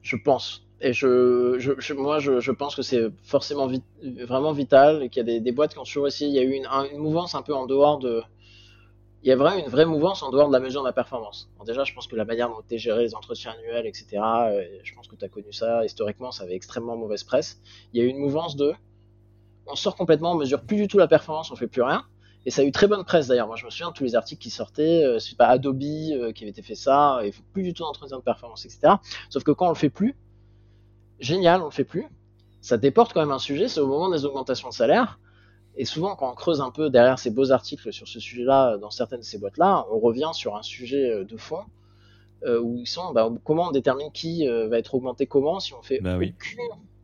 [0.02, 0.66] Je pense.
[0.82, 3.70] Et je, moi, je, pense que c'est forcément
[4.28, 6.30] vraiment vital et qu'il y a des, boîtes qui ont toujours essayé.
[6.30, 8.22] Il y a eu une, mouvance un peu en dehors de,
[9.24, 11.50] il y a vraiment une vraie mouvance en dehors de la mesure de la performance.
[11.66, 14.94] déjà, je pense que la manière dont tu géré les entretiens annuels, etc., euh, je
[14.94, 17.60] pense que tu as connu ça, historiquement, ça avait extrêmement mauvaise presse.
[17.92, 18.74] Il y a eu une mouvance de,
[19.66, 22.04] on sort complètement, on mesure plus du tout la performance, on fait plus rien.
[22.46, 23.48] Et ça a eu très bonne presse d'ailleurs.
[23.48, 25.04] Moi, je me souviens de tous les articles qui sortaient.
[25.04, 27.22] Euh, c'est pas Adobe euh, qui avait été fait ça.
[27.26, 28.94] Il faut plus du tout d'entretien de performance, etc.
[29.32, 30.16] Sauf que quand on le fait plus,
[31.20, 32.08] génial, on le fait plus.
[32.62, 33.68] Ça déporte quand même un sujet.
[33.68, 35.20] C'est au moment des augmentations de salaire.
[35.78, 38.92] Et souvent, quand on creuse un peu derrière ces beaux articles sur ce sujet-là, dans
[38.92, 41.64] certaines de ces boîtes-là, on revient sur un sujet euh, de fond
[42.44, 45.74] euh, où ils sont bah, comment on détermine qui euh, va être augmenté comment si
[45.74, 46.18] on fait bah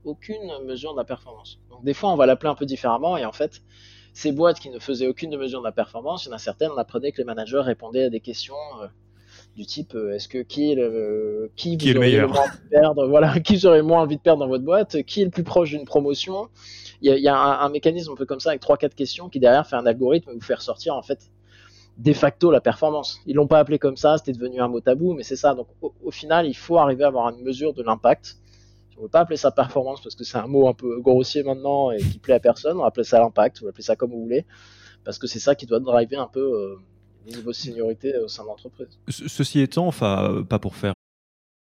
[0.04, 1.60] aucune, mesure de la performance.
[1.70, 3.62] Donc des fois, on va l'appeler un peu différemment et en fait,
[4.14, 6.72] ces boîtes qui ne faisaient aucune mesure de la performance, il y en a certaines,
[6.72, 8.56] on apprenait que les managers répondaient à des questions
[9.56, 12.70] du type est-ce que qui est le qui, qui est le meilleur moins envie de
[12.70, 15.44] perdre voilà qui j'aurais moins envie de perdre dans votre boîte qui est le plus
[15.44, 16.48] proche d'une promotion?
[17.04, 19.76] Il y a, un, mécanisme un peu comme ça avec 3-4 questions qui derrière fait
[19.76, 21.32] un algorithme et vous faire sortir en fait
[21.98, 23.20] de facto la performance.
[23.26, 25.54] Ils l'ont pas appelé comme ça, c'était devenu un mot tabou, mais c'est ça.
[25.56, 28.38] Donc au, final, il faut arriver à avoir une mesure de l'impact.
[28.98, 31.44] On ne veut pas appeler ça performance parce que c'est un mot un peu grossier
[31.44, 32.78] maintenant et qui plaît à personne.
[32.78, 34.46] On va appeler ça l'impact, on va appeler ça comme vous voulez,
[35.04, 36.76] parce que c'est ça qui doit driver un peu euh,
[37.26, 38.88] niveau de seniorité au sein de l'entreprise.
[39.08, 40.94] Ceci étant, enfin, pas pour faire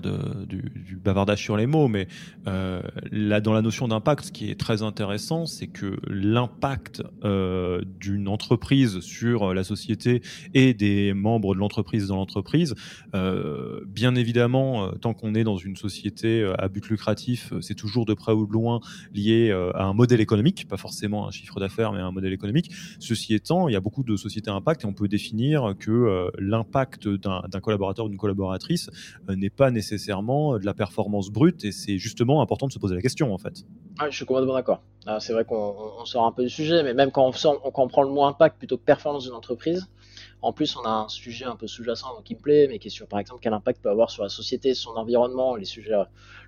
[0.00, 2.08] du, bavardage sur les mots, mais
[2.46, 7.82] euh, là, dans la notion d'impact, ce qui est très intéressant, c'est que l'impact euh,
[8.00, 10.22] d'une entreprise sur la société
[10.54, 12.74] et des membres de l'entreprise dans l'entreprise,
[13.14, 18.14] euh, bien évidemment, tant qu'on est dans une société à but lucratif, c'est toujours de
[18.14, 18.80] près ou de loin
[19.14, 22.70] lié à un modèle économique, pas forcément un chiffre d'affaires, mais un modèle économique.
[22.98, 26.30] Ceci étant, il y a beaucoup de sociétés à impact et on peut définir que
[26.38, 28.90] l'impact d'un collaborateur ou d'une collaboratrice
[29.28, 32.94] n'est pas nécessairement nécessairement de la performance brute et c'est justement important de se poser
[32.94, 33.64] la question en fait.
[33.98, 34.82] Ah, je suis complètement d'accord.
[35.06, 37.88] Ah, c'est vrai qu'on sort un peu du sujet, mais même quand on, quand on
[37.88, 39.88] prend le mot impact plutôt que performance d'une entreprise,
[40.42, 42.90] en plus, on a un sujet un peu sous-jacent qui me plaît, mais qui est
[42.90, 45.94] sur, par exemple, quel impact peut avoir sur la société, son environnement, les sujets,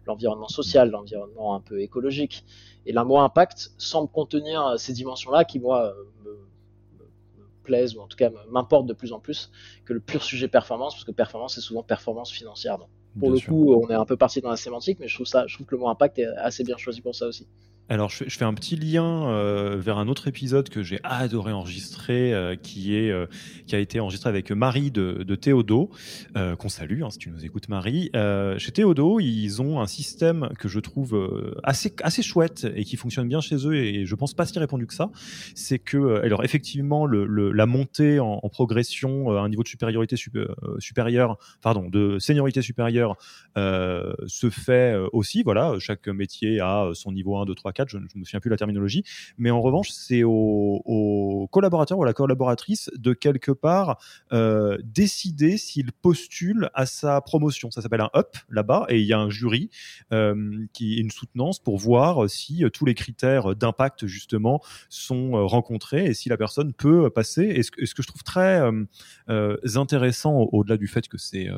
[0.07, 2.45] l'environnement social, l'environnement un peu écologique.
[2.87, 6.49] Et le mot impact semble contenir ces dimensions-là qui, moi, me,
[7.63, 9.51] plaisent, ou en tout cas m'importent de plus en plus
[9.85, 12.79] que le pur sujet performance, parce que performance, c'est souvent performance financière.
[12.79, 12.89] Donc.
[13.19, 15.47] Pour le coup, on est un peu parti dans la sémantique, mais je trouve ça,
[15.47, 17.47] je trouve que le mot impact est assez bien choisi pour ça aussi.
[17.91, 22.35] Alors, je fais, un petit lien euh, vers un autre épisode que j'ai adoré enregistrer,
[22.35, 23.25] euh, qui, est, euh,
[23.67, 25.91] qui a été enregistré avec Marie de, de Théodo,
[26.59, 28.11] qu'on salue, hein, si tu nous écoutes, Marie.
[28.59, 33.27] chez Théodo, ils ont un système que je trouve assez, assez chouette et qui fonctionne
[33.27, 35.11] bien chez eux, et je pense pas si répondu que ça.
[35.55, 40.17] C'est que, alors, effectivement, le, la montée en, progression à un niveau de supériorité
[40.79, 43.17] supérieur, pardon, de seniorité supérieure
[44.27, 45.43] se fait aussi.
[45.43, 48.57] Voilà, chaque métier a son niveau 1, 2, 3, je ne me souviens plus la
[48.57, 49.05] terminologie,
[49.37, 53.99] mais en revanche, c'est au, collaborateur ou à la collaboratrice de quelque part
[54.33, 57.71] euh, décider s'il postule à sa promotion.
[57.71, 59.71] Ça s'appelle un up là-bas, et il y a un jury
[60.13, 66.07] euh, qui est une soutenance pour voir si tous les critères d'impact justement sont rencontrés
[66.07, 67.43] et si la personne peut passer.
[67.43, 68.61] Et ce, ce que je trouve très
[69.29, 71.49] euh, intéressant au-delà du fait que c'est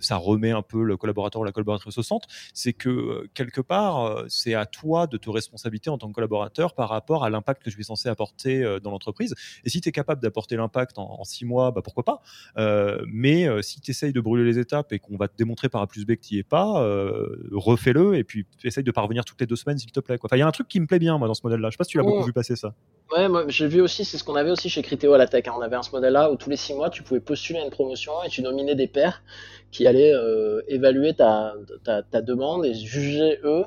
[0.00, 4.24] ça remet un peu le collaborateur ou la collaboratrice au centre, c'est que quelque part
[4.28, 7.70] c'est à toi de te responsabilité en tant que collaborateur par rapport à l'impact que
[7.70, 9.34] je suis censé apporter euh, dans l'entreprise.
[9.64, 12.20] Et si tu es capable d'apporter l'impact en, six mois, bah pourquoi pas
[12.58, 15.68] euh, Mais euh, si tu essayes de brûler les étapes et qu'on va te démontrer
[15.68, 16.64] par A plus B que tu n'y es pas,
[17.52, 20.18] refais-le et puis essaye de parvenir toutes les deux semaines, s'il te plaît.
[20.32, 21.68] Il y a un truc qui me plaît bien, moi, dans ce modèle-là.
[21.68, 22.74] Je sais pas si tu l'as beaucoup vu passer ça.
[23.12, 25.46] Ouais, moi j'ai vu aussi, c'est ce qu'on avait aussi chez Criteo à la tech.
[25.46, 25.52] Hein.
[25.56, 27.70] On avait un ce modèle-là où tous les six mois, tu pouvais postuler à une
[27.70, 29.22] promotion et tu nominais des pairs
[29.74, 31.52] qui allaient euh, évaluer ta,
[31.82, 33.64] ta, demande et juger eux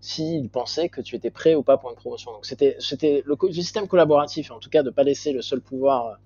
[0.00, 2.32] s'ils pensaient que tu étais prêt ou pas pour une promotion.
[2.32, 6.18] Donc c'était le, système collaboratif, en tout cas de pas laisser le seul pouvoir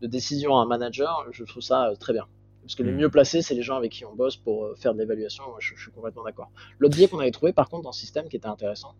[0.00, 1.22] de décision à un manager.
[1.32, 2.24] Je trouve ça euh, très bien.
[2.62, 2.96] Parce que les hmm.
[2.96, 5.44] mieux placés, c'est les gens avec qui on bosse pour euh, faire de l'évaluation.
[5.58, 6.50] Je, je, suis complètement d'accord.
[6.78, 8.94] L'autre biais qu'on avait trouvé, par contre, dans ce système qui était intéressant,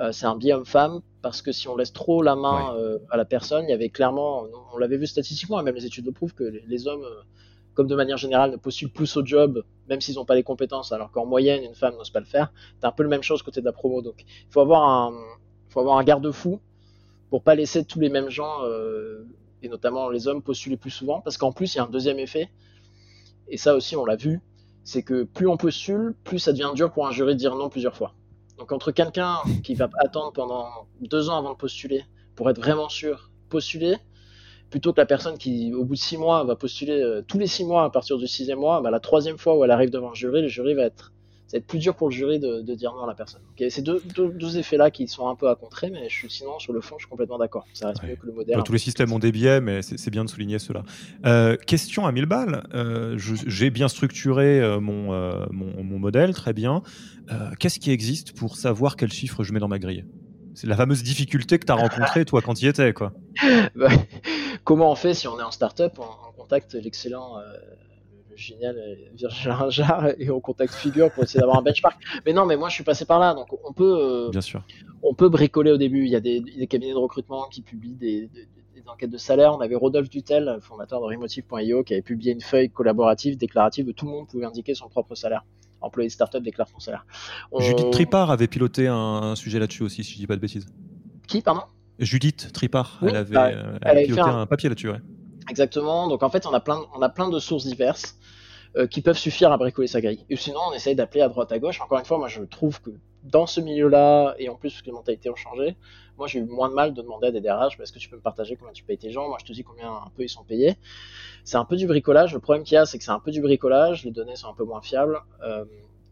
[0.00, 3.18] euh, c'est un biais homme-femme parce que si on laisse trop la main euh, à
[3.18, 6.12] la personne, il y avait clairement, on l'avait vu statistiquement, et même les études le
[6.12, 7.22] prouvent que les, hommes, euh,
[7.74, 10.92] comme de manière générale, ne postulent plus au job, même s'ils n'ont pas les compétences,
[10.92, 12.52] alors qu'en moyenne, une femme n'ose pas le faire.
[12.80, 14.02] C'est un peu le même chose côté de la promo.
[14.02, 15.12] Donc, il faut avoir
[15.92, 16.60] un, garde-fou
[17.30, 18.58] pour pas laisser tous les mêmes gens,
[19.62, 22.18] et notamment les hommes, postuler plus souvent, parce qu'en plus, il y a un deuxième
[22.18, 22.50] effet,
[23.48, 24.40] et ça aussi, on l'a vu,
[24.84, 27.68] c'est que plus on postule, plus ça devient dur pour un jury de dire non
[27.68, 28.14] plusieurs fois.
[28.58, 30.68] Donc entre quelqu'un qui va attendre pendant
[31.00, 32.04] deux ans avant de postuler
[32.34, 33.96] pour être vraiment sûr, postuler,
[34.70, 37.46] plutôt que la personne qui, au bout de six mois, va postuler euh, tous les
[37.46, 40.10] six mois à partir du sixième mois, bah, la troisième fois où elle arrive devant
[40.10, 41.12] le jury, le jury va être
[41.46, 43.40] ça va être plus dur pour le jury de, dire non à la personne.
[43.56, 46.60] Okay, c'est deux, deux, effets-là qui sont un peu à contrer, mais je suis, sinon,
[46.60, 47.66] sur le fond, je suis complètement d'accord.
[47.72, 48.62] Ça reste mieux que le modèle.
[48.62, 50.84] tous les systèmes ont des biais, mais c'est bien de souligner cela.
[51.26, 52.68] Euh, question à 1000 balles.
[52.72, 55.10] Euh, j'ai bien structuré mon,
[55.50, 56.84] mon, mon, modèle, très bien.
[57.58, 60.04] Qu'est-ce qui existe pour savoir quel chiffre je mets dans ma grille?
[60.60, 62.92] C'est la fameuse difficulté que tu as rencontrée, toi, quand tu y étais.
[62.92, 63.12] Quoi.
[63.74, 63.88] Bah,
[64.64, 67.36] comment on fait si on est en start-up On, contacte l'excellent
[68.40, 68.76] génial
[69.14, 72.00] Virgil Rinjar et on contacte Figure pour essayer d'avoir un benchmark.
[72.26, 74.62] Mais non, mais moi je suis passé par là, donc on peut, euh, Bien sûr.
[75.02, 76.04] on peut bricoler au début.
[76.04, 78.28] Il y a des, cabinets de recrutement qui publient des,
[78.86, 79.54] enquêtes de salaire.
[79.54, 83.92] On avait Rodolphe Dutel, fondateur de Remotive.io, qui avait publié une feuille collaborative, déclarative où
[83.92, 85.44] tout le monde pouvait indiquer son propre salaire.
[85.80, 87.06] Employé de startup déclare son salaire.
[87.58, 90.66] Judith Tripart avait piloté un, sujet là-dessus aussi, si je dis pas de bêtises.
[91.26, 91.62] Qui, pardon?
[91.98, 94.46] Judith Tripart, elle, avait, bah, euh, piloté un...
[94.46, 94.90] papier là-dessus.
[94.90, 95.00] Ouais.
[95.48, 96.08] Exactement.
[96.08, 98.18] Donc en fait, on a plein, on a plein de sources diverses
[98.76, 100.24] euh, qui peuvent suffire à bricoler sa grille.
[100.30, 101.80] Et sinon, on essaye d'appeler à droite à gauche.
[101.80, 102.90] Encore une fois, moi, je trouve que
[103.24, 105.76] dans ce milieu-là, et en plus que les mentalités ont changé,
[106.18, 108.16] moi, j'ai eu moins de mal de demander à des DRH, est-ce que tu peux
[108.16, 109.28] me partager combien tu payes tes gens?
[109.28, 110.76] Moi, je te dis combien un peu ils sont payés.
[111.44, 112.34] C'est un peu du bricolage.
[112.34, 114.04] Le problème qu'il y a, c'est que c'est un peu du bricolage.
[114.04, 115.18] Les données sont un peu moins fiables.
[115.42, 115.64] Euh,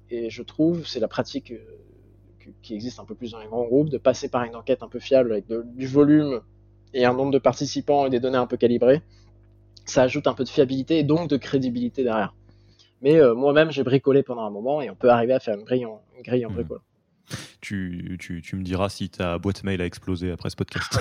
[0.09, 1.59] et je trouve, c'est la pratique euh,
[2.63, 4.89] qui existe un peu plus dans les grands groupes, de passer par une enquête un
[4.89, 6.41] peu fiable avec du volume
[6.95, 9.03] et un nombre de participants et des données un peu calibrées
[9.91, 12.35] ça ajoute un peu de fiabilité et donc de crédibilité derrière.
[13.01, 15.65] Mais euh, moi-même, j'ai bricolé pendant un moment et on peut arriver à faire une
[15.65, 16.55] grille en, une grille en mmh.
[16.55, 16.83] bricolant
[17.61, 20.99] tu, tu, tu, me diras si ta boîte mail a explosé après ce podcast.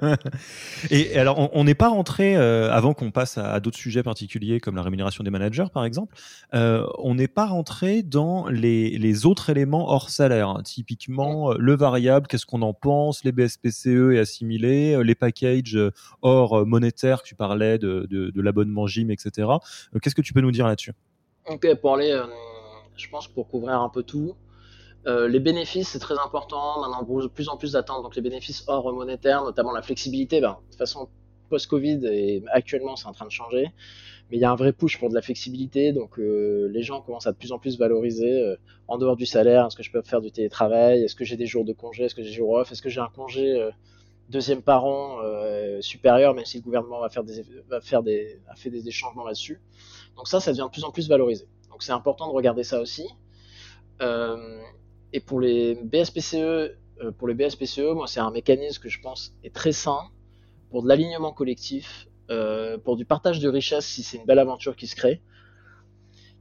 [0.90, 4.76] et, alors, on n'est pas rentré, euh, avant qu'on passe à, d'autres sujets particuliers comme
[4.76, 6.16] la rémunération des managers, par exemple,
[6.54, 10.48] euh, on n'est pas rentré dans les, les, autres éléments hors salaire.
[10.48, 10.62] Hein.
[10.64, 15.78] Typiquement, euh, le variable, qu'est-ce qu'on en pense, les BSPCE et assimilés, les packages
[16.22, 19.48] hors monétaire, tu parlais de, de, de l'abonnement gym, etc.
[20.02, 20.92] qu'est-ce que tu peux nous dire là-dessus?
[21.48, 22.20] Ok, pour aller,
[22.96, 24.34] je pense, pour couvrir un peu tout,
[25.06, 26.80] euh, les bénéfices, c'est très important.
[26.80, 28.02] Maintenant, de plus en plus d'attentes.
[28.02, 31.08] Donc, les bénéfices hors monétaire, notamment la flexibilité, ben, de toute façon,
[31.48, 33.70] post-Covid, et actuellement, c'est en train de changer.
[34.30, 35.92] Mais il y a un vrai push pour de la flexibilité.
[35.92, 38.56] Donc, euh, les gens commencent à de plus en plus valoriser euh,
[38.88, 39.66] en dehors du salaire.
[39.66, 41.04] Est-ce que je peux faire du télétravail?
[41.04, 42.04] Est-ce que j'ai des jours de congé?
[42.04, 42.72] Est-ce que j'ai des jours off?
[42.72, 43.70] Est-ce que j'ai un congé
[44.28, 45.20] deuxième par an
[45.80, 49.60] supérieur, même si le gouvernement va faire des, a fait des, changements là-dessus?
[50.16, 51.46] Donc ça, ça devient de plus en plus valorisé.
[51.70, 53.06] Donc c'est important de regarder ça aussi.
[54.02, 54.60] Euh,
[55.16, 56.74] et pour les BSPCE, euh,
[57.16, 60.00] pour les BSPCE, moi, c'est un mécanisme que je pense est très sain
[60.68, 64.76] pour de l'alignement collectif, euh, pour du partage de richesse si c'est une belle aventure
[64.76, 65.22] qui se crée.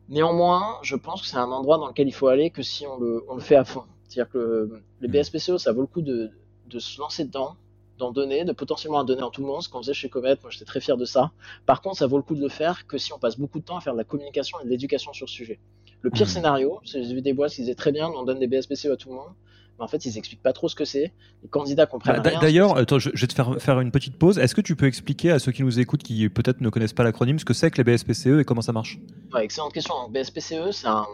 [0.09, 2.99] Néanmoins, je pense que c'est un endroit dans lequel il faut aller que si on
[2.99, 3.83] le, on le fait à fond.
[4.09, 4.69] C'est-à-dire que
[4.99, 6.31] les BSPCE, ça vaut le coup de,
[6.67, 7.55] de se lancer dedans,
[7.97, 10.35] d'en donner, de potentiellement en donner en tout le monde, ce qu'on faisait chez Comet,
[10.41, 11.31] moi j'étais très fier de ça.
[11.65, 13.63] Par contre, ça vaut le coup de le faire que si on passe beaucoup de
[13.63, 15.59] temps à faire de la communication et de l'éducation sur ce sujet.
[16.05, 16.29] Le pire mmh.
[16.29, 18.95] scénario, c'est j'ai vu des boîtes qui disaient très bien, on donne des BSPCE à
[18.95, 19.31] tout le monde,
[19.75, 21.11] mais en fait ils expliquent pas trop ce que c'est.
[21.41, 22.39] Les candidats comprennent bah, rien.
[22.39, 24.37] D'ailleurs, je, vais te faire, faire une petite pause.
[24.37, 27.03] Est-ce que tu peux expliquer à ceux qui nous écoutent, qui peut-être ne connaissent pas
[27.03, 28.99] l'acronyme, ce que c'est que les BSPCE et comment ça marche?
[29.33, 29.95] Ouais, Excellente question.
[29.95, 31.07] Donc, BSPCE, c'est un,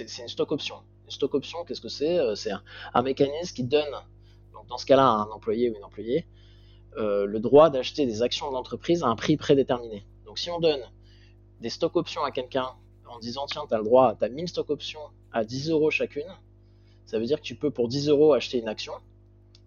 [0.00, 0.74] une stock option.
[1.04, 2.18] Une stock option, qu'est-ce que c'est?
[2.18, 2.50] Euh, C'est
[2.94, 3.92] un, mécanisme qui donne,
[4.52, 6.26] donc dans ce cas-là, à un employé ou une employée,
[6.96, 10.04] euh, le droit d'acheter des actions de l'entreprise à un prix prédéterminé.
[10.26, 10.80] Donc si on donne
[11.60, 12.66] des stock options à quelqu'un
[13.12, 15.00] en disant tiens, tu as le droit, tu as 1000 stock options
[15.32, 16.28] à 10 euros chacune,
[17.06, 18.92] ça veut dire que tu peux pour 10 euros acheter une action.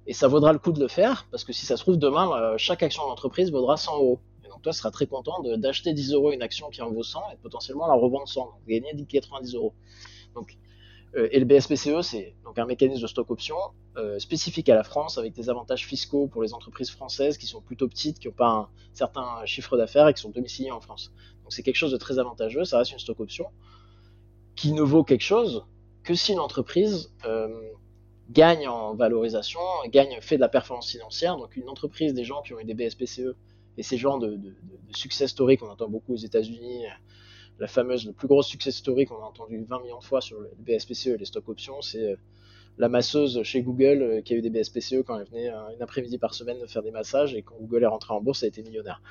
[0.08, 2.32] Et ça vaudra le coup de le faire, parce que si ça se trouve demain,
[2.32, 4.20] euh, chaque action d'entreprise vaudra 100 euros.
[4.44, 7.04] Et donc toi, tu seras très content d'acheter 10 euros une action qui en vaut
[7.04, 9.74] 100 et potentiellement la revendre 100, donc gagner 90 euros.
[10.36, 10.58] Donc
[11.16, 13.56] Euh, et le BSPCE, c'est un mécanisme de stock option
[13.98, 17.62] euh, spécifique à la France avec des avantages fiscaux pour les entreprises françaises qui sont
[17.62, 21.12] plutôt petites, qui n'ont pas un certain chiffre d'affaires et qui sont domiciliées en France.
[21.46, 23.46] Donc c'est quelque chose de très avantageux, ça reste une stock option
[24.56, 25.64] qui ne vaut quelque chose
[26.04, 27.48] que si une entreprise euh,
[28.32, 31.38] gagne en valorisation, gagne, fait de la performance financière.
[31.38, 33.36] Donc une entreprise, des gens qui ont eu des BSPCE
[33.78, 36.86] et ces genres de, de, de, success story qu'on entend beaucoup aux États-Unis,
[37.60, 40.40] la fameuse, le plus gros success story qu'on a entendu 20 millions de fois sur
[40.40, 42.16] le BSPCE et les stock options, c'est euh,
[42.78, 46.18] la masseuse chez Google euh, qui a eu des BSPCE quand elle venait une après-midi
[46.18, 48.50] par semaine de faire des massages et quand Google est rentré en bourse, elle a
[48.50, 49.02] été millionnaire.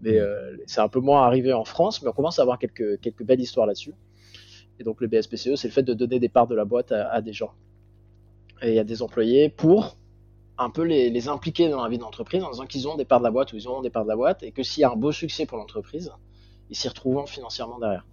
[0.00, 3.00] Mais euh, c'est un peu moins arrivé en France, mais on commence à avoir quelques,
[3.00, 3.94] quelques belles histoires là-dessus.
[4.78, 7.08] Et donc le BSPCE, c'est le fait de donner des parts de la boîte à,
[7.10, 7.52] à des gens
[8.62, 9.96] et à des employés pour
[10.58, 13.04] un peu les, les impliquer dans la vie de l'entreprise en disant qu'ils ont des
[13.04, 14.82] parts de la boîte ou ils ont des parts de la boîte et que s'il
[14.82, 16.12] y a un beau succès pour l'entreprise,
[16.70, 18.06] ils s'y retrouvent financièrement derrière.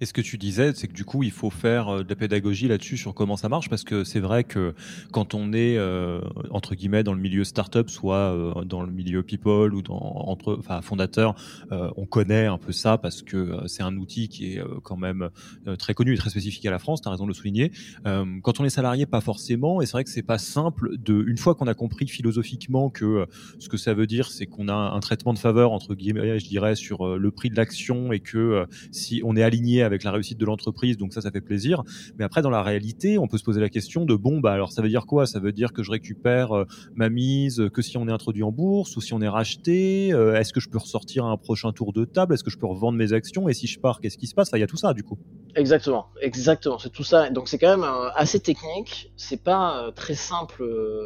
[0.00, 2.16] Et ce que tu disais, c'est que du coup, il faut faire euh, de la
[2.16, 4.74] pédagogie là-dessus sur comment ça marche, parce que c'est vrai que
[5.12, 9.22] quand on est euh, entre guillemets dans le milieu startup, soit euh, dans le milieu
[9.22, 11.34] people ou dans entre, enfin fondateur,
[11.70, 15.30] on connaît un peu ça parce que c'est un outil qui est quand même
[15.78, 17.00] très connu et très spécifique à la France.
[17.02, 17.72] Tu as raison de le souligner.
[18.04, 19.80] quand on est salarié, pas forcément.
[19.80, 23.26] Et c'est vrai que c'est pas simple de, une fois qu'on a compris philosophiquement que
[23.58, 26.46] ce que ça veut dire, c'est qu'on a un traitement de faveur entre guillemets, je
[26.46, 29.42] dirais, sur le prix de l'action et que si on est
[29.82, 31.82] avec la réussite de l'entreprise, donc ça, ça fait plaisir.
[32.18, 34.72] Mais après, dans la réalité, on peut se poser la question de bon, bah alors
[34.72, 35.26] ça veut dire quoi?
[35.26, 38.52] Ça veut dire que je récupère euh, ma mise que si on est introduit en
[38.52, 41.72] bourse ou si on est racheté euh, Est-ce que je peux ressortir à un prochain
[41.72, 42.34] tour de table?
[42.34, 43.48] Est-ce que je peux revendre mes actions?
[43.48, 44.50] Et si je pars, qu'est-ce qui se passe?
[44.54, 45.18] Il y a tout ça du coup.
[45.54, 47.30] Exactement, exactement, c'est tout ça.
[47.30, 49.12] Donc c'est quand même euh, assez technique.
[49.16, 50.64] C'est pas très simple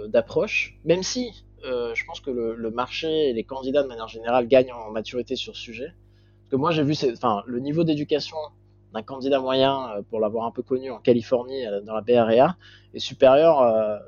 [0.08, 4.48] d'approche, même si je pense que le, le, marché et les candidats de manière générale
[4.48, 5.92] gagnent en maturité sur ce sujet.
[6.52, 8.36] Moi j'ai vu, enfin, le niveau d'éducation
[8.92, 12.56] d'un candidat moyen, euh, pour l'avoir un peu connu en Californie, euh, dans la BRA,
[12.94, 13.98] est supérieur euh,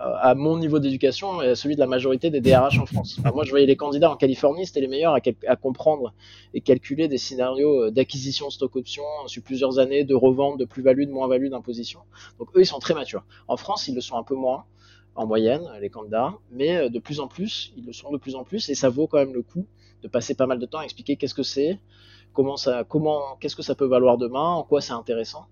[0.00, 3.20] à mon niveau d'éducation et à celui de la majorité des DRH en France.
[3.34, 6.14] moi, je voyais les candidats en Californie, c'était les meilleurs à, à, comprendre
[6.54, 11.04] et calculer des scénarios d'acquisition de stock option sur plusieurs années, de revente, de plus-value,
[11.04, 12.00] de moins-value, d'imposition.
[12.38, 13.24] Donc eux, ils sont très matures.
[13.46, 14.64] En France, ils le sont un peu moins
[15.16, 18.44] en moyenne, les candidats, mais de plus en plus, ils le sont de plus en
[18.44, 19.66] plus et ça vaut quand même le coup
[20.02, 21.78] de passer pas mal de temps à expliquer qu'est-ce que c'est,
[22.32, 25.46] comment ça, comment, qu'est-ce que ça peut valoir demain, en quoi c'est intéressant.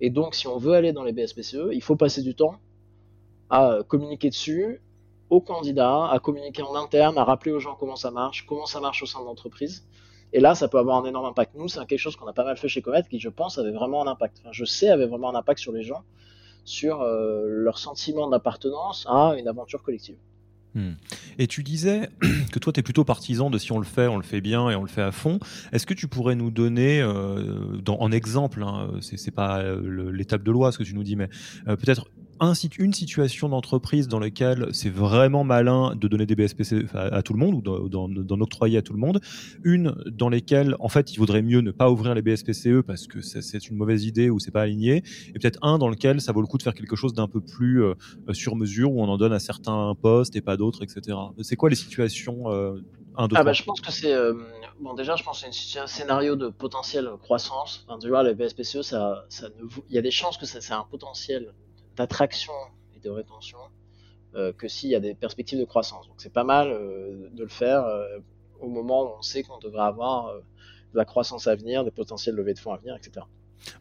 [0.00, 2.56] Et donc, si on veut aller dans les BSPCE, il faut passer du temps
[3.50, 4.80] à communiquer dessus,
[5.30, 8.80] aux candidats, à communiquer en interne, à rappeler aux gens comment ça marche, comment ça
[8.80, 9.86] marche au sein de l'entreprise.
[10.32, 11.54] Et là, ça peut avoir un énorme impact.
[11.54, 13.72] Nous, c'est quelque chose qu'on a pas mal fait chez Comet, qui, je pense, avait
[13.72, 14.38] vraiment un impact.
[14.40, 16.02] Enfin, je sais, avait vraiment un impact sur les gens,
[16.64, 20.18] sur euh, leur sentiment d'appartenance à une aventure collective.
[20.74, 20.92] Hmm.
[21.38, 22.08] Et tu disais
[22.52, 24.68] que toi, tu es plutôt partisan de si on le fait, on le fait bien
[24.70, 25.38] et on le fait à fond.
[25.72, 30.50] Est-ce que tu pourrais nous donner, euh, en exemple, hein, c'est pas euh, l'étape de
[30.50, 31.28] loi ce que tu nous dis, mais
[31.68, 32.08] euh, peut-être
[32.40, 37.32] un, une situation d'entreprise dans laquelle c'est vraiment malin de donner des BSPC à, tout
[37.32, 39.20] le monde ou d'en octroyer à tout le monde,
[39.64, 43.20] une dans lesquelles en fait il vaudrait mieux ne pas ouvrir les BSPCE parce que
[43.20, 46.40] c'est une mauvaise idée ou c'est pas aligné, et peut-être un dans lequel ça vaut
[46.40, 47.94] le coup de faire quelque chose d'un peu plus euh,
[48.32, 51.16] sur mesure où on en donne à certains postes et pas d'autres, etc.
[51.42, 52.80] C'est quoi les situations euh,
[53.18, 54.34] ah bah, je pense que c'est euh,
[54.78, 57.84] bon déjà je pense c'est un scénario de potentielle croissance.
[57.86, 59.64] Enfin, tu vois les BSPCE ça, ça ne...
[59.88, 61.52] il y a des chances que ça c'est un potentiel
[61.98, 62.52] d'attraction
[62.96, 63.58] et de rétention
[64.34, 66.06] euh, que s'il y a des perspectives de croissance.
[66.06, 68.18] Donc c'est pas mal euh, de le faire euh,
[68.60, 72.34] au moment où on sait qu'on devrait avoir de la croissance à venir, des potentiels
[72.34, 73.26] levées de fonds à venir, etc.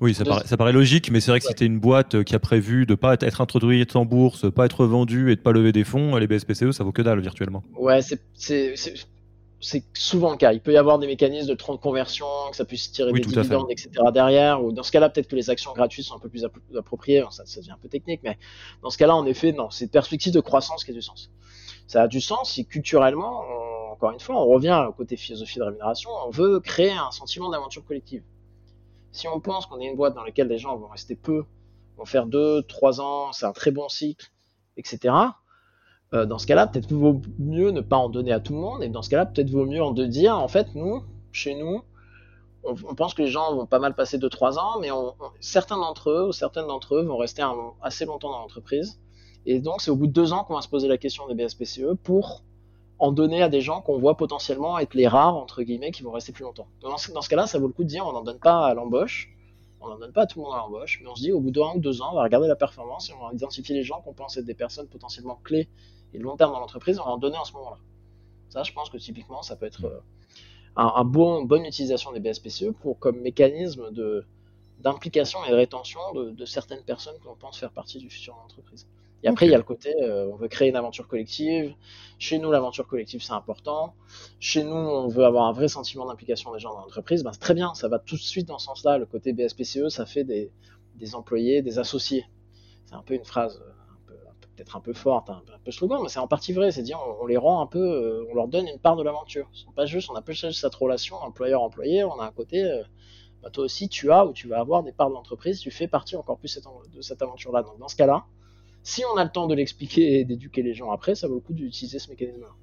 [0.01, 2.35] Oui, ça, paraît, ça paraît, logique, mais c'est vrai que si tu une boîte qui
[2.35, 5.71] a prévu de pas être introduite en bourse, pas être vendue et de pas lever
[5.71, 7.63] des fonds, les BSPCE, ça vaut que dalle virtuellement.
[7.75, 8.19] Ouais, c'est
[9.59, 10.53] c'est souvent le cas.
[10.53, 13.89] Il peut y avoir des mécanismes de conversion, que ça puisse tirer des dividendes, etc.
[14.13, 14.63] derrière.
[14.63, 16.45] Ou dans ce cas-là, peut-être que les actions gratuites sont un peu plus
[16.77, 17.23] appropriées.
[17.31, 18.37] ça, ça, devient un peu technique, mais
[18.83, 21.31] dans ce cas-là, en effet, non, c'est une perspective de croissance qui a du sens.
[21.87, 23.43] Ça a du sens si culturellement,
[23.91, 27.49] encore une fois, on revient au côté philosophie de rémunération, on veut créer un sentiment
[27.49, 28.23] d'aventure collective.
[29.11, 31.45] Si on pense qu'on est une boîte dans laquelle les gens vont rester peu,
[31.97, 34.27] vont faire deux, trois ans, c'est un très bon cycle,
[34.75, 35.13] etc
[36.13, 38.83] euh, dans ce cas-là, peut-être vaut mieux ne pas en donner à tout le monde,
[38.83, 41.81] et dans ce cas-là, peut-être vaut mieux en de dire, en fait, nous, chez nous,
[42.63, 44.89] on, pense que les gens vont pas mal passer 2-3 ans, mais
[45.39, 47.43] certains d'entre eux ou certaines d'entre eux vont rester
[47.81, 48.99] assez longtemps dans l'entreprise.
[49.45, 51.35] Et donc, c'est au bout de 2 ans qu'on va se poser la question des
[51.35, 52.43] BSPCE pour
[52.99, 56.11] en donner à des gens qu'on voit potentiellement être les rares, entre guillemets, qui vont
[56.11, 56.67] rester plus longtemps.
[56.81, 58.73] Dans ce, ce cas-là, ça vaut le coup de dire, on n'en donne pas à
[58.73, 59.29] l'embauche,
[59.79, 61.39] on n'en donne pas à tout le monde à l'embauche, mais on se dit, au
[61.39, 63.83] bout 1 ou 2 ans, on va regarder la performance et on va identifier les
[63.83, 65.69] gens qu'on pense être des personnes potentiellement clés
[66.13, 67.77] et long terme dans l'entreprise, on va en donner en ce moment-là.
[68.49, 69.99] Ça, je pense que typiquement, ça peut être euh,
[70.75, 74.25] un, un, bon, bonne utilisation des BSPCE pour comme mécanisme de
[74.79, 78.41] d'implication et de rétention de, certaines personnes que l'on pense faire partie du futur de
[78.41, 78.87] l'entreprise.
[79.23, 81.73] Et après, il y a le côté, euh, on veut créer une aventure collective.
[82.19, 83.95] Chez nous, l'aventure collective, c'est important.
[84.39, 87.23] Chez nous, on veut avoir un vrai sentiment d'implication des gens dans l'entreprise.
[87.23, 88.99] Ben, c'est très bien, ça va tout de suite dans ce sens-là.
[88.99, 90.51] Le côté BSPCE, ça fait des,
[90.95, 92.25] des employés, des associés.
[92.85, 93.71] C'est un peu une phrase euh,
[94.57, 96.71] peut-être un peu forte, un, peu slogan, mais c'est en partie vrai.
[96.71, 99.47] C'est dire, on, les rend un peu, euh, on leur donne une part de l'aventure.
[99.53, 102.63] Ils sont pas juste, on n'a pas juste cette relation employeur-employé, on a un côté,
[103.43, 105.87] ben, toi aussi, tu as ou tu vas avoir des parts de l'entreprise, tu fais
[105.87, 106.59] partie encore plus
[106.93, 107.63] de cette aventure-là.
[107.63, 108.25] Donc dans ce cas-là,
[108.83, 111.41] si on a le temps de l'expliquer et d'éduquer les gens après, ça vaut le
[111.41, 112.55] coup d'utiliser ce mécanisme-là.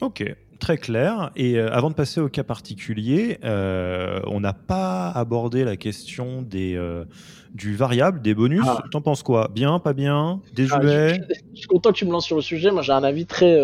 [0.00, 0.24] Ok,
[0.58, 1.30] très clair.
[1.36, 6.40] Et euh, avant de passer au cas particulier, euh, on n'a pas abordé la question
[6.40, 7.04] des, euh,
[7.52, 8.64] du variable, des bonus.
[8.66, 8.82] Ah.
[8.90, 9.48] T'en penses quoi?
[9.52, 10.40] Bien, pas bien?
[10.54, 11.20] Des ah, jouets?
[11.52, 12.70] je, suis content que tu me lances sur le sujet.
[12.70, 13.58] Moi, j'ai un avis très.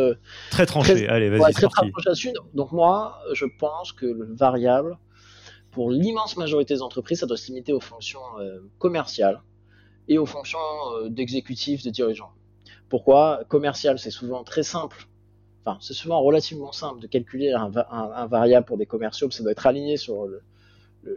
[0.51, 1.09] très tranché.
[1.09, 4.99] Allez, vas-y, très, tranché Donc, moi, je pense que le variable,
[5.70, 8.20] pour l'immense majorité des entreprises, ça doit se limiter aux fonctions
[8.78, 9.41] commerciales
[10.09, 10.59] et aux fonctions
[11.09, 12.32] d'exécutif, de dirigeants.
[12.91, 13.41] Pourquoi?
[13.49, 15.07] Commercial, c'est souvent très simple.
[15.66, 19.66] Enfin, c'est souvent relativement simple de calculer un, variable pour des commerciaux, ça doit être
[19.66, 20.28] aligné sur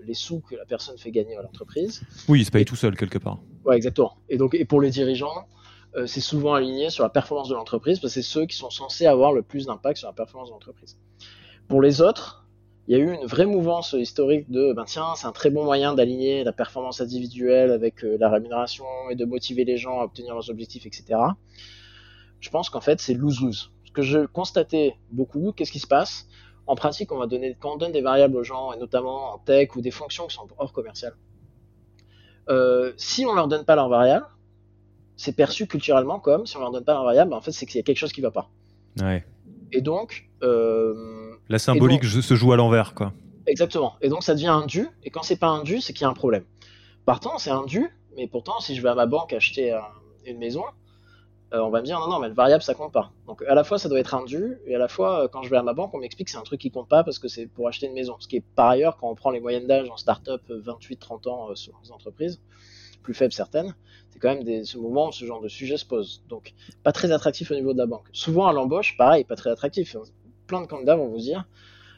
[0.05, 2.01] les sous que la personne fait gagner à l'entreprise.
[2.27, 3.39] Oui, il se paye tout seul quelque part.
[3.65, 4.17] Ouais, exactement.
[4.27, 5.45] Et donc, et pour les dirigeants,
[5.95, 8.69] euh, c'est souvent aligné sur la performance de l'entreprise parce que c'est ceux qui sont
[8.69, 10.97] censés avoir le plus d'impact sur la performance de l'entreprise.
[11.67, 12.47] Pour les autres,
[12.87, 15.63] il y a eu une vraie mouvance historique de ben tiens, c'est un très bon
[15.63, 20.05] moyen d'aligner la performance individuelle avec euh, la rémunération et de motiver les gens à
[20.05, 21.19] obtenir leurs objectifs, etc.
[22.39, 23.71] Je pense qu'en fait, c'est lose-lose.
[23.99, 26.25] Que je constatais beaucoup, qu'est-ce qui se passe?
[26.67, 29.39] En pratique, on va donner, quand on donne des variables aux gens, et notamment en
[29.39, 31.17] tech ou des fonctions qui sont hors commerciales,
[32.47, 34.25] euh, si on leur donne pas leurs variables,
[35.17, 37.65] c'est perçu culturellement comme si on leur donne pas leurs variables, ben, en fait, c'est
[37.65, 38.49] qu'il y a quelque chose qui va pas.
[39.01, 39.25] Ouais.
[39.73, 43.11] Et donc, euh, la symbolique se joue à l'envers, quoi.
[43.47, 43.95] Exactement.
[43.99, 46.05] Et donc ça devient un dû, et quand c'est pas un dû, c'est qu'il y
[46.05, 46.45] a un problème.
[47.03, 49.77] Partant, c'est un dû, mais pourtant, si je vais à ma banque acheter
[50.25, 50.63] une maison,
[51.53, 53.11] euh, on va me dire non, non, mais le variable ça compte pas.
[53.25, 54.23] Donc à la fois ça doit être un
[54.67, 56.37] et à la fois euh, quand je vais à ma banque, on m'explique que c'est
[56.37, 58.15] un truc qui compte pas parce que c'est pour acheter une maison.
[58.19, 61.29] Ce qui est par ailleurs, quand on prend les moyennes d'âge en start-up 28-30 euh,
[61.31, 62.39] ans sur les entreprises,
[63.01, 63.73] plus faibles certaines,
[64.11, 66.23] c'est quand même des, ce moment où ce genre de sujet se pose.
[66.29, 68.07] Donc pas très attractif au niveau de la banque.
[68.13, 69.95] Souvent à l'embauche, pareil, pas très attractif
[70.45, 71.47] plein de candidats vont vous dire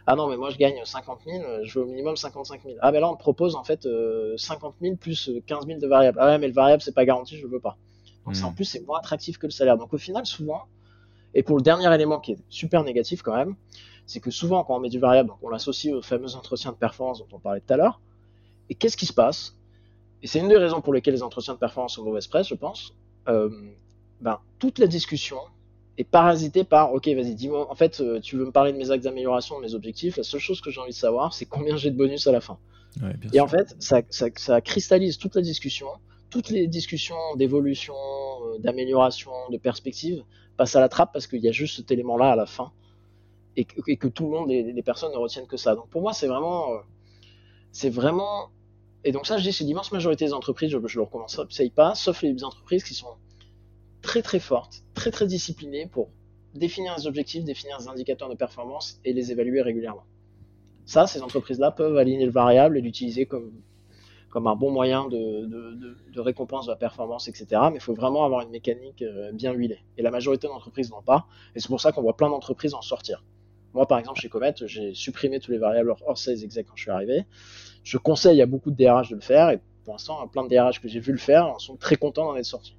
[0.08, 2.76] ah non mais moi je gagne 50 000, je veux au minimum 55 000.
[2.82, 4.38] Ah ben là on propose en fait 50 euh,
[4.82, 6.18] 000 plus 15 000 de variables.
[6.20, 7.78] Ah ouais mais le variable c'est pas garanti, je veux pas.
[8.26, 8.56] Donc en hmm.
[8.56, 9.78] plus c'est moins attractif que le salaire.
[9.78, 10.64] Donc au final souvent,
[11.34, 13.56] et pour le dernier élément qui est super négatif quand même,
[14.06, 16.78] c'est que souvent quand on met du variable, donc on l'associe aux fameux entretiens de
[16.78, 18.02] performance dont on parlait tout à l'heure.
[18.70, 19.56] Et qu'est-ce qui se passe?
[20.24, 22.56] Et c'est une des raisons pour lesquelles les entretiens de performance sont mauvaise presse, je
[22.56, 22.94] pense.
[23.28, 23.50] Euh,
[24.22, 25.38] ben, toute la discussion
[25.98, 28.92] et parasité par ok vas-y dis-moi en fait euh, tu veux me parler de mes
[28.92, 31.76] axes d'amélioration de mes objectifs la seule chose que j'ai envie de savoir c'est combien
[31.76, 32.58] j'ai de bonus à la fin
[33.34, 35.88] et en fait ça, ça, cristallise toute la discussion
[36.32, 40.24] toutes les discussions d'évolution euh, d'amélioration de perspective
[40.58, 42.72] passent à la trappe parce qu'il y a juste cet élément là à la fin
[43.58, 46.28] et que, tout le monde les, personnes ne retiennent que ça donc pour moi c'est
[46.28, 46.78] vraiment euh,
[47.72, 48.50] c'est vraiment
[49.04, 51.40] et donc ça je dis c'est l'immense majorité des entreprises je, je le recommence
[51.76, 53.16] pas sauf les entreprises qui sont
[54.02, 56.10] très très forte, très très disciplinée pour
[56.54, 60.04] définir les objectifs, définir les indicateurs de performance et les évaluer régulièrement.
[60.86, 63.54] Ça, ces entreprises-là peuvent aligner le variable et l'utiliser comme,
[64.32, 67.46] comme un bon moyen de, récompense de la performance, etc.
[67.70, 69.84] Mais il faut vraiment avoir une mécanique euh, bien huilée.
[69.98, 71.28] Et la majorité d'entreprises n'ont pas.
[71.54, 73.24] Et c'est pour ça qu'on voit plein d'entreprises en sortir.
[73.74, 76.82] Moi, par exemple, chez Comet, j'ai supprimé tous les variables hors sales exact quand je
[76.82, 77.26] suis arrivé.
[77.84, 79.50] Je conseille à beaucoup de DRH de le faire.
[79.50, 82.36] Et pour l'instant, plein de DRH que j'ai vu le faire sont très contents d'en
[82.36, 82.76] être sortis.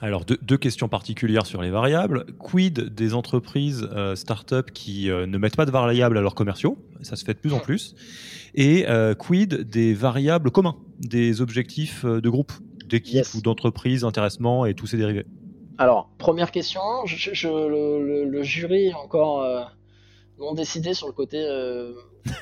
[0.00, 2.26] Alors, deux, questions particulières sur les variables.
[2.38, 6.76] Quid des entreprises euh, start-up qui euh, ne mettent pas de variables à leurs commerciaux?
[7.02, 7.94] Ça se fait de plus en plus.
[8.54, 12.52] Et euh, quid des variables communs, des objectifs de groupe,
[12.86, 15.26] d'équipe ou d'entreprise, intéressement et tous ces dérivés?
[15.78, 16.80] Alors, première question.
[17.06, 19.42] Je, le, le, jury encore
[20.38, 21.92] non décidé sur le côté euh,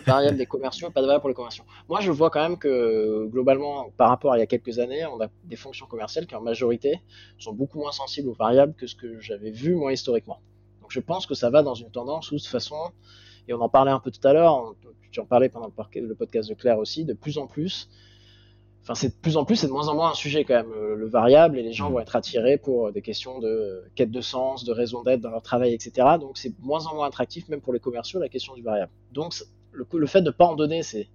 [0.07, 1.65] variable des commerciaux, pas de variable pour les commerciaux.
[1.89, 5.05] Moi, je vois quand même que globalement, par rapport à il y a quelques années,
[5.07, 7.01] on a des fonctions commerciales qui en majorité
[7.39, 10.41] sont beaucoup moins sensibles aux variables que ce que j'avais vu moi historiquement.
[10.81, 12.77] Donc, je pense que ça va dans une tendance où de toute façon,
[13.49, 14.75] et on en parlait un peu tout à l'heure,
[15.11, 17.89] tu en parlais pendant le podcast de Claire aussi, de plus en plus,
[18.83, 20.73] enfin c'est de plus en plus, c'est de moins en moins un sujet quand même,
[20.73, 21.93] le, variable, et les gens mmh.
[21.93, 25.43] vont être attirés pour des questions de quête de sens, de raison d'être dans leur
[25.43, 26.17] travail, etc.
[26.21, 28.93] Donc c'est moins en moins attractif, même pour les commerciaux, la question du variable.
[29.13, 29.35] Donc
[29.73, 31.09] le, le fait de ne pas en donner, c'est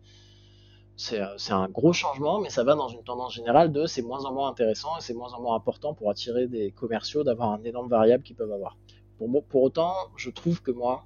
[0.97, 4.33] c'est un gros changement, mais ça va dans une tendance générale de c'est moins en
[4.33, 7.87] moins intéressant et c'est moins en moins important pour attirer des commerciaux d'avoir un énorme
[7.87, 8.77] variable qu'ils peuvent avoir.
[9.19, 11.05] Pour, pour autant, je trouve que moi,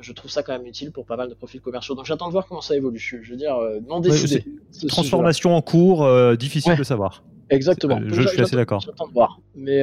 [0.00, 1.94] je trouve ça quand même utile pour pas mal de profils commerciaux.
[1.94, 2.98] Donc j'attends de voir comment ça évolue.
[2.98, 4.44] Je veux dire, non décidé.
[4.88, 7.24] transformation en cours, difficile de savoir.
[7.50, 8.00] Exactement.
[8.06, 8.80] Je, je suis assez d'accord.
[8.80, 9.40] J'attends de voir.
[9.54, 9.82] Mais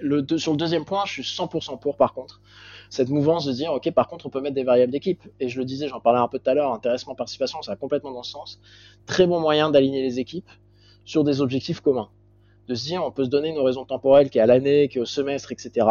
[0.00, 2.40] le, sur le deuxième point, je suis 100% pour par contre.
[2.88, 5.22] Cette mouvance de dire, ok, par contre, on peut mettre des variables d'équipe.
[5.40, 7.76] Et je le disais, j'en parlais un peu tout à l'heure, intéressement, participation, ça va
[7.76, 8.60] complètement dans ce sens.
[9.06, 10.48] Très bon moyen d'aligner les équipes
[11.04, 12.08] sur des objectifs communs.
[12.68, 14.98] De se dire, on peut se donner une raison temporelle qui est à l'année, qui
[14.98, 15.86] est au semestre, etc.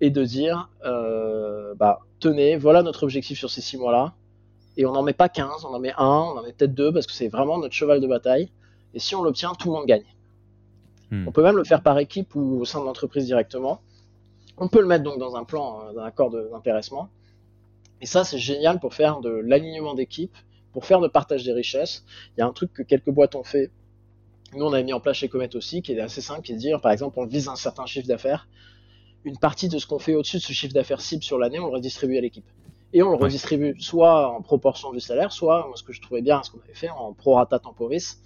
[0.00, 4.14] Et de dire, euh, bah, tenez, voilà notre objectif sur ces six mois-là.
[4.76, 6.92] Et on n'en met pas 15, on en met un, on en met peut-être deux,
[6.92, 8.50] parce que c'est vraiment notre cheval de bataille.
[8.94, 10.04] Et si on l'obtient, tout le monde gagne.
[11.10, 11.26] Hmm.
[11.28, 13.80] On peut même le faire par équipe ou au sein de l'entreprise directement.
[14.58, 17.08] On peut le mettre donc dans un plan, euh, d'un accord d'intéressement.
[18.00, 20.34] Et ça, c'est génial pour faire de l'alignement d'équipe,
[20.72, 22.04] pour faire de partage des richesses.
[22.36, 23.70] Il y a un truc que quelques boîtes ont fait.
[24.54, 26.56] Nous, on a mis en place chez Comet aussi, qui est assez simple, qui est
[26.56, 28.48] de dire, par exemple, on vise un certain chiffre d'affaires.
[29.26, 31.66] Une partie de ce qu'on fait au-dessus de ce chiffre d'affaires cible sur l'année, on
[31.66, 32.46] le redistribue à l'équipe.
[32.94, 36.42] Et on le redistribue soit en proportion du salaire, soit, ce que je trouvais bien,
[36.42, 38.16] ce qu'on avait fait, en prorata temporis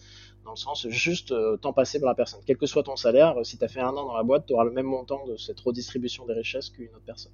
[0.44, 2.40] dans le sens juste euh, temps passé par la personne.
[2.46, 4.46] Quel que soit ton salaire, euh, si tu as fait un an dans la boîte,
[4.46, 7.32] tu auras le même montant de cette redistribution des richesses qu'une autre personne.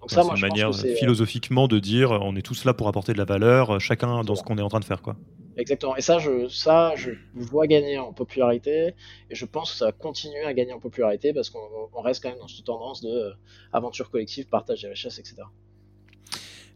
[0.00, 2.88] Donc ça, moi, une manière pense euh, philosophiquement de dire on est tous là pour
[2.88, 5.02] apporter de la valeur, chacun dans ce qu'on est en train de faire.
[5.02, 5.16] quoi.
[5.56, 5.96] Exactement.
[5.96, 8.94] Et ça, je, ça, je vois gagner en popularité
[9.30, 12.30] et je pense que ça va continuer à gagner en popularité parce qu'on reste quand
[12.30, 13.32] même dans cette tendance de
[13.72, 15.42] aventure collective, partage des richesses, etc.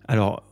[0.07, 0.43] Alors,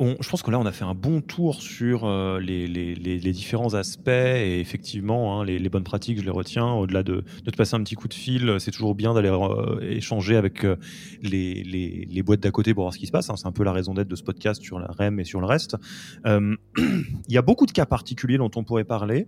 [0.00, 4.08] je pense que là, on a fait un bon tour sur euh, les, différents aspects
[4.08, 6.72] et effectivement, hein, les, bonnes pratiques, je les retiens.
[6.72, 9.80] Au-delà de, de, te passer un petit coup de fil, c'est toujours bien d'aller euh,
[9.80, 10.76] échanger avec euh,
[11.22, 13.30] les, boîtes d'à côté pour voir ce qui se passe.
[13.30, 13.36] Hein.
[13.36, 15.46] C'est un peu la raison d'être de ce podcast sur la REM et sur le
[15.46, 15.76] reste.
[16.24, 19.26] Il y a beaucoup de cas particuliers dont on pourrait parler.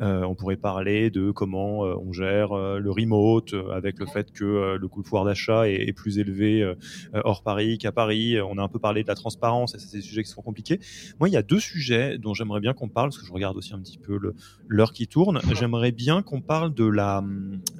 [0.00, 5.02] on pourrait parler de comment on gère le remote avec le fait que le coût
[5.02, 6.74] de pouvoir d'achat est, plus élevé
[7.12, 8.40] hors Paris qu'à Paris.
[8.40, 9.76] On a un peu parlé de la transparence
[10.08, 10.80] sujets qui sont compliqués.
[11.20, 13.56] Moi, il y a deux sujets dont j'aimerais bien qu'on parle, parce que je regarde
[13.56, 14.18] aussi un petit peu
[14.66, 15.40] l'heure qui tourne.
[15.54, 17.22] J'aimerais bien qu'on parle de la,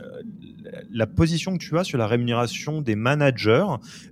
[0.00, 0.22] euh,
[0.90, 3.66] la position que tu as sur la rémunération des managers,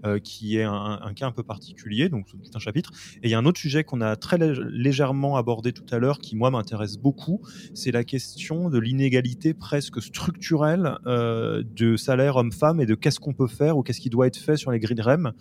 [0.04, 2.90] euh, qui est un, cas un peu particulier, donc tout un chapitre.
[3.22, 6.18] Et il y a un autre sujet qu'on a très légèrement abordé tout à l'heure,
[6.18, 7.40] qui moi m'intéresse beaucoup,
[7.74, 13.34] c'est la question de l'inégalité presque structurelle euh, de salaire homme-femme et de qu'est-ce qu'on
[13.34, 15.32] peut faire ou qu'est-ce qui doit être fait sur les grid REM,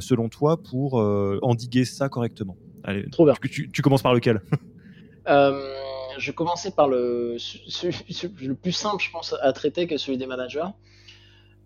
[0.00, 0.94] selon toi, pour
[1.42, 3.34] endiguer ça correctement Allez, Trop bien.
[3.50, 4.42] Tu, tu, commences par lequel?
[5.28, 5.74] Euh,
[6.18, 10.72] Je commencer par le, le plus simple, je pense, à traiter que celui des managers,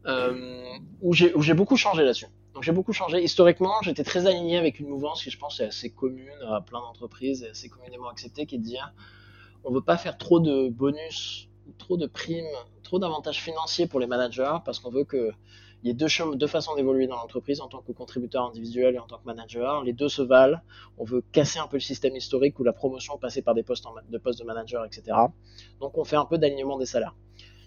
[0.06, 2.26] euh, où j'ai beaucoup changé là-dessus.
[2.52, 3.22] Donc j'ai beaucoup changé.
[3.22, 6.80] Historiquement, j'étais très aligné avec une mouvance qui, je pense, est assez commune à plein
[6.80, 8.92] d'entreprises et assez communément acceptée, qui est de dire
[9.62, 11.48] on veut pas faire trop de bonus,
[11.78, 12.44] trop de primes,
[12.82, 15.30] trop d'avantages financiers pour les managers, parce qu'on veut que
[15.84, 19.06] il y a deux, façons d'évoluer dans l'entreprise en tant que contributeur individuel et en
[19.06, 19.84] tant que manager.
[19.84, 20.58] Les deux se valent.
[20.96, 23.84] On veut casser un peu le système historique où la promotion passait par des postes
[23.84, 25.18] de manager, etc.
[25.80, 27.14] Donc on fait un peu d'alignement des salaires.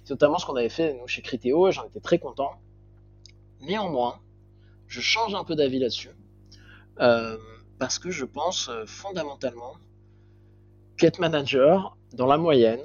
[0.04, 2.54] C'est notamment ce qu'on avait fait chez Criteo et j'en étais très content.
[3.62, 4.20] Néanmoins,
[4.88, 6.10] je change un peu d'avis là-dessus.
[7.00, 7.38] Euh,
[7.78, 9.74] parce que je pense euh, fondamentalement
[10.98, 12.82] qu'être manager, dans la moyenne,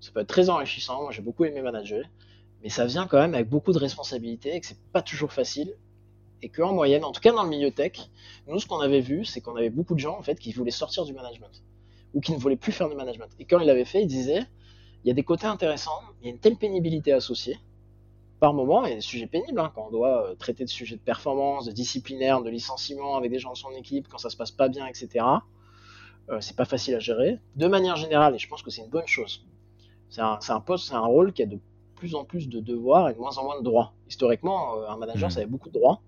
[0.00, 1.02] ça peut être très enrichissant.
[1.02, 2.04] Moi, j'ai beaucoup aimé manager
[2.62, 5.74] mais ça vient quand même avec beaucoup de responsabilités et que c'est pas toujours facile.
[6.44, 7.92] Et qu'en moyenne, en tout cas dans le milieu tech,
[8.48, 10.72] nous ce qu'on avait vu, c'est qu'on avait beaucoup de gens en fait qui voulaient
[10.72, 11.62] sortir du management
[12.14, 13.28] ou qui ne voulaient plus faire du management.
[13.38, 14.44] Et quand ils l'avaient fait, ils disaient
[15.04, 17.58] il y a des côtés intéressants, il y a une telle pénibilité associée.
[18.38, 20.68] Par moment, il y a des sujets pénibles hein, quand on doit euh, traiter de
[20.68, 24.30] sujets de performance, de disciplinaire, de licenciement avec des gens de son équipe, quand ça
[24.30, 25.24] se passe pas bien, etc.
[26.28, 27.38] Euh, c'est pas facile à gérer.
[27.56, 29.44] De manière générale, et je pense que c'est une bonne chose.
[30.08, 31.58] C'est un, un poste, c'est un rôle qui a de
[32.02, 33.92] plus en plus de devoirs et de moins en moins de droits.
[34.08, 35.30] Historiquement, euh, un manager, hmm.
[35.30, 36.00] ça avait beaucoup de droits.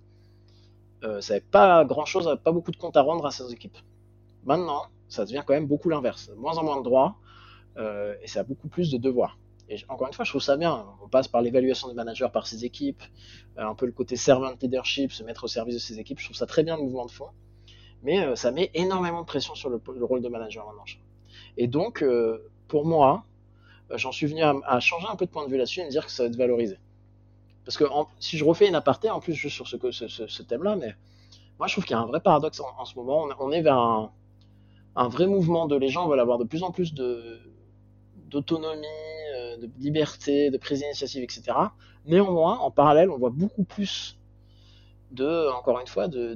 [1.04, 3.78] Euh, ça n'avait pas grand chose, pas beaucoup de comptes à rendre à ses équipes.
[4.44, 6.32] Maintenant, ça devient quand même beaucoup l'inverse.
[6.36, 7.14] Moins en moins de droits
[7.76, 9.38] euh, et ça a beaucoup plus de devoirs.
[9.68, 10.84] Et encore une fois, je trouve ça bien.
[11.00, 13.04] On passe par l'évaluation des managers par ses équipes,
[13.56, 16.18] un peu le côté servant leadership, se mettre au service de ses équipes.
[16.18, 17.28] Je trouve ça très bien le mouvement de fond.
[18.02, 20.84] Mais ça met énormément de pression sur le, rôle de manager maintenant.
[21.56, 22.04] Et donc,
[22.66, 23.33] pour moi, euh,
[23.90, 26.06] j'en suis venu à, changer un peu de point de vue là-dessus et me dire
[26.06, 26.78] que ça va être valorisé.
[27.64, 27.84] Parce que
[28.18, 29.76] si je refais une aparté, en plus juste sur ce,
[30.28, 30.94] ce, thème-là, mais
[31.58, 33.26] moi je trouve qu'il y a un vrai paradoxe en, ce moment.
[33.38, 36.92] On, est vers un, vrai mouvement de les gens veulent avoir de plus en plus
[38.30, 38.86] d'autonomie,
[39.36, 41.52] euh, de liberté, de prise d'initiative, etc.
[42.04, 44.18] Néanmoins, en parallèle, on voit beaucoup plus
[45.12, 46.34] de, encore une fois, de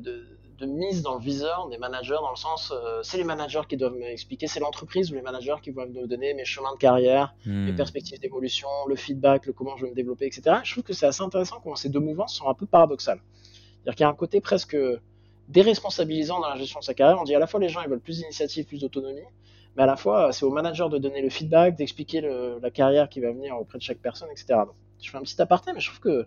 [0.66, 3.94] mise dans le viseur des managers, dans le sens, euh, c'est les managers qui doivent
[3.94, 7.72] m'expliquer, c'est l'entreprise ou les managers qui doivent me donner mes chemins de carrière, mes
[7.72, 7.76] hmm.
[7.76, 10.56] perspectives d'évolution, le feedback, le comment je veux me développer, etc.
[10.64, 13.20] Je trouve que c'est assez intéressant comment ces deux mouvances sont un peu paradoxales.
[13.22, 14.76] C'est-à-dire qu'il y a un côté presque
[15.48, 17.18] déresponsabilisant dans la gestion de sa carrière.
[17.20, 19.20] On dit à la fois les gens ils veulent plus d'initiative, plus d'autonomie,
[19.76, 23.20] mais à la fois c'est au manager de donner le feedback, d'expliquer la carrière qui
[23.20, 24.60] va venir auprès de chaque personne, etc.
[25.00, 26.26] je fais un petit aparté, mais je trouve que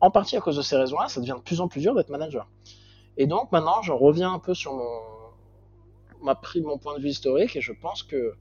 [0.00, 2.08] en partie à cause de ces raisons-là, ça devient de plus en plus dur d'être
[2.08, 2.48] manager.
[3.20, 4.98] Et donc maintenant, je reviens un peu sur mon,
[6.22, 8.32] m'a pris mon point de vue historique et je pense que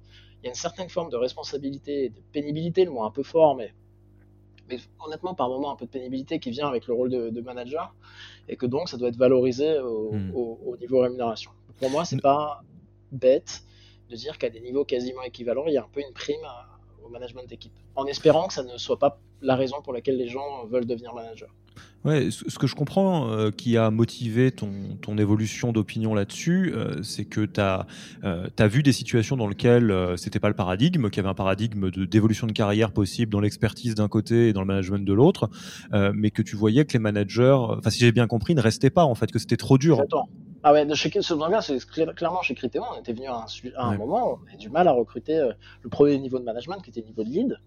[0.42, 3.58] il y a une certaine forme de responsabilité, de pénibilité, le mot un peu fort,
[3.58, 3.74] mais,
[4.70, 7.94] mais honnêtement par moment un peu de pénibilité qui vient avec le rôle de, manager
[8.48, 10.32] et que donc ça doit être valorisé au, hmm.
[10.34, 11.52] au niveau rémunération.
[11.78, 12.62] Pour moi, c'est pas
[13.12, 13.64] bête
[14.10, 16.48] de dire qu'à des niveaux quasiment équivalents, il y a un peu une prime
[17.04, 20.30] au management d'équipe, en espérant que ça ne soit pas la raison pour laquelle les
[20.30, 21.50] gens veulent devenir manager.
[22.06, 24.72] Ouais, ce que je comprends euh, qui a motivé ton,
[25.02, 27.88] ton évolution d'opinion là-dessus, euh, c'est que tu as,
[28.24, 31.92] euh, vu des situations dans lesquelles c'était pas le paradigme, qu'il y avait un paradigme
[31.92, 35.50] d'évolution de, carrière possible dans l'expertise d'un côté et dans le management de l'autre,
[35.92, 39.04] mais que tu voyais que les managers, enfin si j'ai bien compris, ne restaient pas
[39.04, 40.02] en fait, que c'était trop dur.
[40.64, 43.46] Ah ouais, chez, ce c'est clairement chez Critéo, on était venu à
[43.78, 45.50] un, moment, on avait du mal à recruter
[45.82, 47.58] le premier niveau de management qui était le niveau de lead.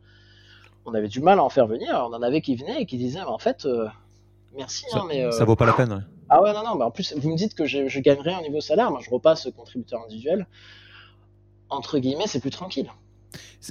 [0.84, 1.94] On avait du mal à en faire venir.
[1.94, 3.66] On en avait qui venaient et qui disaient, en fait,
[4.56, 4.84] merci.
[4.90, 6.06] Ça, hein, mais, ça vaut pas la peine.
[6.28, 6.76] Ah ouais, non, non.
[6.76, 8.90] Mais en plus, vous me dites que je, je gagnerai un niveau salaire.
[8.90, 10.46] Moi, je repasse contributeur individuel.
[11.68, 12.90] Entre guillemets, c'est plus tranquille.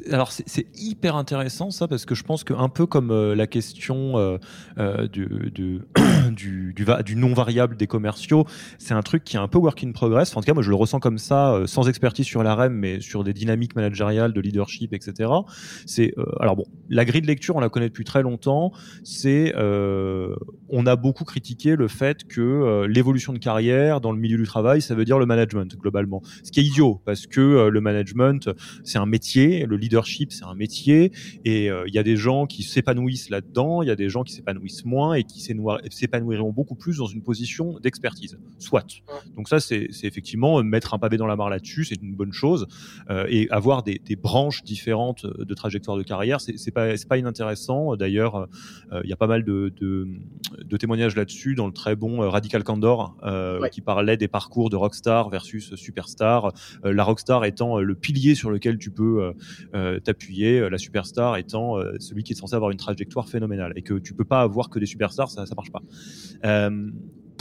[0.10, 4.18] Alors c'est hyper intéressant ça parce que je pense qu'un peu comme euh, la question
[4.18, 4.38] euh,
[4.78, 8.46] euh, du, du, non variable des commerciaux,
[8.80, 10.36] c'est un truc qui est un peu work in progress.
[10.36, 13.02] en tout cas, moi je le ressens comme ça, sans expertise sur la REM, mais
[13.02, 15.30] sur des dynamiques managériales, de leadership, etc.
[15.86, 18.72] C'est alors bon, la grille de lecture, on la connaît depuis très longtemps.
[19.04, 24.46] C'est on a beaucoup critiqué le fait que l'évolution de carrière dans le milieu du
[24.46, 26.22] travail, ça veut dire le management globalement.
[26.44, 28.50] Ce qui est idiot parce que le management,
[28.84, 31.12] c'est un métier, le leadership, c'est un métier,
[31.46, 34.24] et euh, il y a des gens qui s'épanouissent là-dedans, il y a des gens
[34.24, 38.38] qui s'épanouissent moins et qui s'épanouiront beaucoup plus dans une position d'expertise.
[38.60, 38.86] Soit.
[39.36, 42.68] Donc ça, c'est effectivement mettre un pavé dans la mare là-dessus, c'est une bonne chose,
[43.10, 47.96] euh, et avoir des, branches différentes de trajectoire de carrière, c'est pas, pas inintéressant.
[47.96, 48.48] D'ailleurs,
[48.92, 52.64] euh, il y a pas mal de, de, témoignages là-dessus dans le très bon Radical
[52.64, 53.16] Candor,
[53.72, 56.54] qui parlait des parcours de rockstar versus superstar.
[56.84, 59.34] la rockstar étant le pilier sur lequel tu peux euh,
[60.00, 63.82] t'appuyer, euh, la superstar étant euh, celui qui est censé avoir une trajectoire phénoménale et
[63.82, 65.82] que tu peux pas avoir que des superstars, ça ça marche pas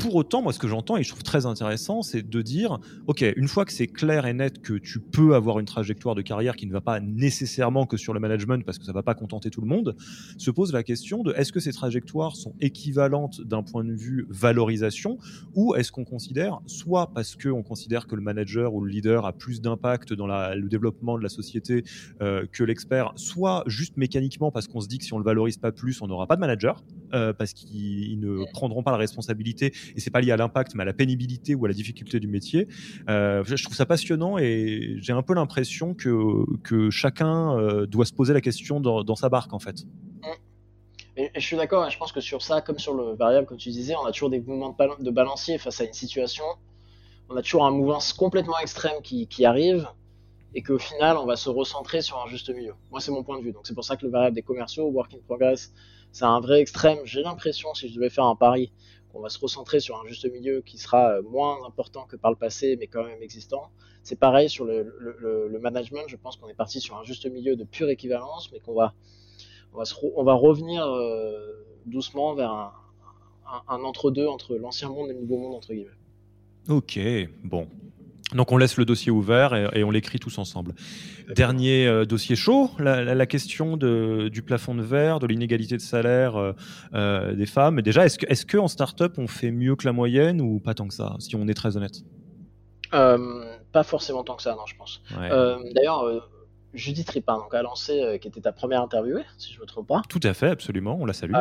[0.00, 3.22] pour autant, moi, ce que j'entends et je trouve très intéressant, c'est de dire, OK,
[3.36, 6.56] une fois que c'est clair et net que tu peux avoir une trajectoire de carrière
[6.56, 9.50] qui ne va pas nécessairement que sur le management parce que ça va pas contenter
[9.50, 9.94] tout le monde,
[10.38, 14.26] se pose la question de est-ce que ces trajectoires sont équivalentes d'un point de vue
[14.30, 15.18] valorisation
[15.54, 19.34] ou est-ce qu'on considère, soit parce qu'on considère que le manager ou le leader a
[19.34, 21.84] plus d'impact dans le développement de la société
[22.22, 25.58] euh, que l'expert, soit juste mécaniquement parce qu'on se dit que si on le valorise
[25.58, 26.82] pas plus, on n'aura pas de manager,
[27.14, 30.82] euh, parce qu'ils ne prendront pas la responsabilité et c'est pas lié à l'impact, mais
[30.82, 32.68] à la pénibilité ou à la difficulté du métier.
[33.08, 38.04] Euh, je trouve ça passionnant et j'ai un peu l'impression que, que chacun euh, doit
[38.04, 39.84] se poser la question dans, sa barque en fait.
[41.16, 43.70] Et, je suis d'accord, je pense que sur ça, comme sur le variable, comme tu
[43.70, 46.44] disais, on a toujours des mouvements de, balancier face à une situation.
[47.28, 49.86] On a toujours un mouvement complètement extrême qui, qui arrive
[50.54, 52.74] et qu'au final, on va se recentrer sur un juste milieu.
[52.90, 53.52] Moi, c'est mon point de vue.
[53.52, 55.72] Donc, c'est pour ça que le variable des commerciaux, work in progress,
[56.12, 56.98] c'est un vrai extrême.
[57.04, 58.72] J'ai l'impression, si je devais faire un pari,
[59.14, 62.30] on va se recentrer sur un juste milieu qui sera euh, moins important que par
[62.30, 63.70] le passé, mais quand même existant.
[64.02, 67.64] C'est pareil sur le, management, je pense qu'on est parti sur un juste milieu de
[67.64, 68.94] pure équivalence, mais qu'on va,
[69.72, 75.54] on va, revenir euh, doucement vers un, entre-deux entre l'ancien monde et le nouveau monde,
[75.54, 75.90] entre guillemets.
[76.68, 76.98] Ok,
[77.44, 77.68] bon,
[78.34, 80.74] donc on laisse le dossier ouvert et, on l'écrit tous ensemble.
[81.34, 86.52] Dernier euh, dossier chaud, la, question du plafond de verre, de l'inégalité de salaire euh,
[86.94, 87.82] euh, des femmes.
[87.82, 90.74] Déjà, est-ce que, est que en start-up on fait mieux que la moyenne ou pas
[90.74, 92.02] tant que ça, si on est très honnête?
[92.90, 95.02] Pas forcément tant que ça, non, je pense.
[95.74, 96.28] D'ailleurs,
[96.72, 99.88] Judith Ripin, donc, a lancé, qui était ta première interviewée, si je ne me trompe
[99.88, 100.02] pas.
[100.08, 101.34] Tout à fait, absolument, on la salue.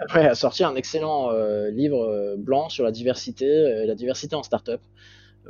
[0.00, 1.30] après, a sorti un excellent
[1.70, 4.80] livre blanc sur la diversité, la diversité en start-up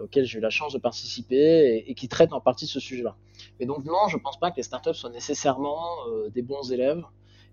[0.03, 3.17] auquel j'ai eu la chance de participer et, qui traite en partie ce sujet-là.
[3.61, 6.73] Et donc non, je ne pense pas que les startups soient nécessairement euh, des bons
[6.73, 7.05] élèves.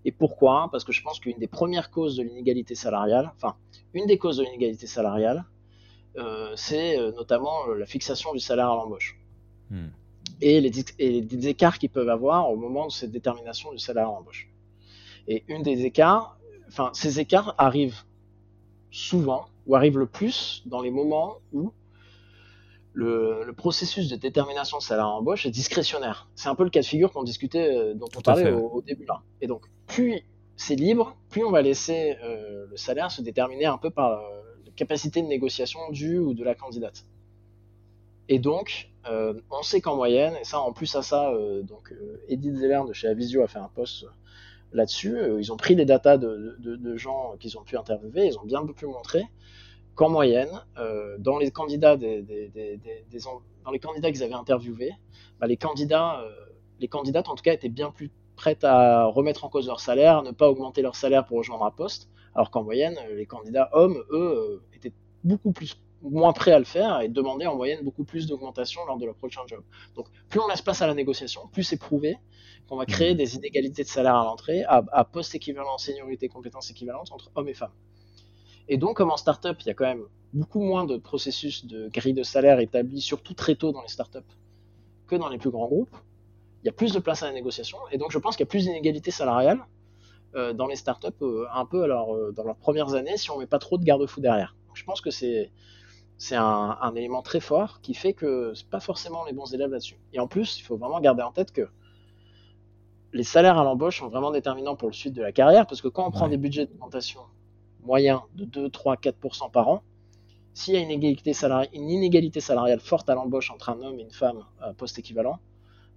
[0.04, 0.68] Et pourquoi?
[0.70, 3.56] Parce que je pense qu'une des premières causes de l'inégalité salariale, enfin,
[3.94, 5.44] une des causes de l'inégalité salariale,
[6.16, 9.18] euh, c'est euh, notamment la fixation du salaire à l'embauche.
[9.70, 9.88] Hmm.
[10.40, 14.08] Et, les, et les écarts qu'ils peuvent avoir au moment de cette détermination du salaire
[14.08, 14.50] à l'embauche.
[15.26, 16.38] Et une des écarts,
[16.68, 18.02] enfin, ces écarts arrivent
[18.90, 21.72] souvent, ou arrivent le plus dans les moments où
[22.94, 26.28] le, processus de détermination de salaire embauche est discrétionnaire.
[26.34, 29.04] C'est un peu le cas de figure qu'on discutait, euh, dont on parlait au, début
[29.04, 29.22] là.
[29.40, 30.22] Et donc, plus
[30.56, 34.40] c'est libre, plus on va laisser euh, le salaire se déterminer un peu par, euh,
[34.76, 37.04] capacité de négociation du ou de la candidate.
[38.28, 41.32] Et donc, on sait qu'en moyenne, et ça en plus à ça,
[41.62, 41.94] donc
[42.26, 44.06] Edith Zeller de chez Avisio a fait un post
[44.72, 45.16] là-dessus.
[45.38, 48.86] ils ont pris des datas de, gens qu'ils ont pu interviewer, ils ont bien pu
[48.86, 49.22] montrer
[49.94, 50.50] qu'en moyenne,
[51.18, 52.24] dans les candidats des,
[53.64, 54.92] dans les candidats qu'ils avaient interviewés,
[55.40, 56.24] bah, les candidats,
[56.80, 60.18] les candidates en tout cas étaient bien plus prêtes à remettre en cause leur salaire,
[60.18, 63.68] à ne pas augmenter leur salaire pour rejoindre un poste, alors qu'en moyenne, les candidats
[63.72, 64.92] hommes, eux, étaient
[65.22, 68.98] beaucoup plus moins prêts à le faire et demander en moyenne beaucoup plus d'augmentation lors
[68.98, 69.62] de leur prochain job.
[69.94, 72.18] Donc plus on laisse place à la négociation, plus c'est prouvé
[72.68, 73.16] qu'on va créer mmh.
[73.16, 77.54] des inégalités de salaire à l'entrée, à, poste équivalent, seniorité, compétences équivalentes entre hommes et
[77.54, 77.72] femmes.
[78.68, 81.88] Et donc comme en startup, il y a quand même beaucoup moins de processus de
[81.88, 84.18] grille de salaire établi, surtout très tôt dans les startups,
[85.06, 85.96] que dans les plus grands groupes.
[86.62, 88.48] Il y a plus de place à la négociation et donc je pense qu'il y
[88.48, 89.64] a plus d'inégalités salariales
[90.34, 93.38] euh, dans les startups euh, un peu alors, euh, dans leurs premières années si on
[93.38, 94.56] met pas trop de garde-fous derrière.
[94.66, 95.52] Donc, je pense que c'est
[96.16, 99.98] c'est un, élément très fort qui fait que c'est pas forcément les bons élèves là-dessus.
[100.12, 101.68] Et en plus, il faut vraiment garder en tête que
[103.12, 105.88] les salaires à l'embauche sont vraiment déterminants pour le suite de la carrière, parce que
[105.88, 107.20] quand on prend des budgets d'augmentation
[107.84, 109.82] moyens de 2, 3, 4% par an,
[110.54, 114.44] s'il y a une inégalité, salariale, forte à l'embauche entre un homme et une femme
[114.60, 115.40] à poste équivalent,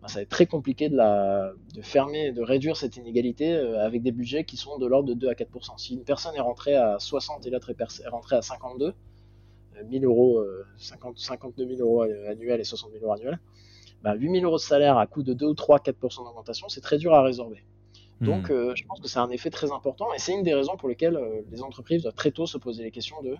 [0.01, 4.01] ben, ça va être très compliqué de, la, de de réduire cette inégalité euh, avec
[4.01, 5.77] des budgets qui sont de l'ordre de 2 à 4%.
[5.77, 8.93] Si une personne est rentrée à 60 et l'autre est rentrée à 52,
[9.87, 10.43] 1000 euros,
[10.77, 13.39] 50, 52 000 euros annuels et 60 000 euros annuels,
[14.01, 16.81] bah, 8 000 euros de salaire à coût de 2 ou 3, 4% d'augmentation, c'est
[16.81, 17.63] très dur à résorber.
[18.21, 18.53] Donc, hmm.
[18.53, 20.89] euh, je pense que c'est un effet très important et c'est une des raisons pour
[20.89, 23.35] lesquelles euh, les entreprises doivent très tôt se poser les questions de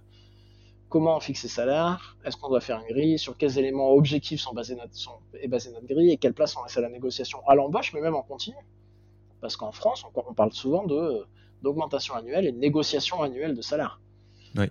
[0.90, 4.40] comment on fixe ses salaires, est-ce qu'on doit faire une grille, sur quels éléments objectifs
[4.40, 6.90] sont basés notre, sont, est basée notre grille et quelle place on laisse à la
[6.90, 8.56] négociation à l'embauche, mais même en continu.
[9.42, 11.26] Parce qu'en France, on, on, parle souvent de,
[11.62, 14.00] d'augmentation annuelle et de négociation annuelle de salaire.
[14.56, 14.66] Oui.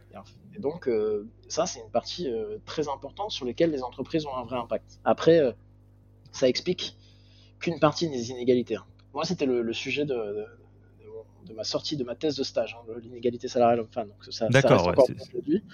[0.56, 4.34] Et donc, euh, ça, c'est une partie euh, très importante sur laquelle les entreprises ont
[4.34, 5.00] un vrai impact.
[5.04, 5.52] Après, euh,
[6.32, 6.96] ça explique
[7.60, 8.76] qu'une partie des inégalités.
[8.76, 8.86] Hein.
[9.16, 10.44] Moi, c'était le, sujet de,
[11.46, 14.08] de, ma sortie de ma thèse de stage, hein, l'inégalité salariale homme-femme.
[14.08, 15.64] Donc, ça, ouais, aujourd'hui.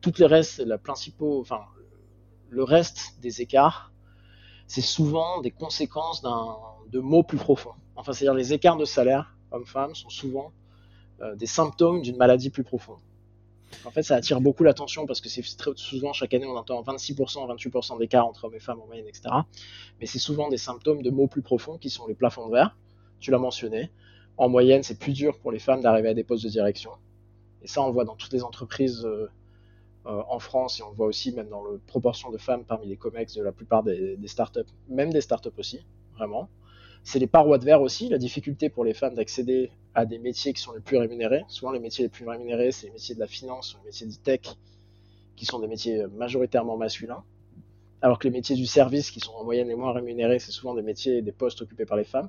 [0.00, 1.60] toutes les restes, la principaux, enfin,
[2.48, 3.92] le reste des écarts,
[4.66, 7.74] c'est souvent des conséquences de mots plus profonds.
[7.94, 10.50] Enfin, c'est-à-dire les écarts de salaire homme-femme sont souvent
[11.36, 12.98] des symptômes d'une maladie plus profonde.
[13.84, 16.82] En fait, ça attire beaucoup l'attention parce que c'est très souvent, chaque année, on entend
[16.82, 19.22] 26%, 28% d'écart entre hommes et femmes en moyenne, etc.
[20.00, 22.76] Mais c'est souvent des symptômes de maux plus profonds qui sont les plafonds de verre.
[23.20, 23.90] Tu l'as mentionné.
[24.36, 26.90] En moyenne, c'est plus dur pour les femmes d'arriver à des postes de direction.
[27.62, 29.30] Et ça, on le voit dans toutes les entreprises euh,
[30.06, 32.86] euh, en France et on le voit aussi même dans la proportion de femmes parmi
[32.86, 36.48] les COMEX de la plupart des, des startups, même des startups aussi, vraiment.
[37.06, 40.52] C'est les parois de verre aussi, la difficulté pour les femmes d'accéder à des métiers
[40.52, 41.44] qui sont les plus rémunérés.
[41.46, 44.08] Souvent, les métiers les plus rémunérés, c'est les métiers de la finance ou les métiers
[44.08, 44.40] du tech,
[45.36, 47.22] qui sont des métiers majoritairement masculins.
[48.02, 50.74] Alors que les métiers du service, qui sont en moyenne les moins rémunérés, c'est souvent
[50.74, 52.28] des métiers et des postes occupés par les femmes.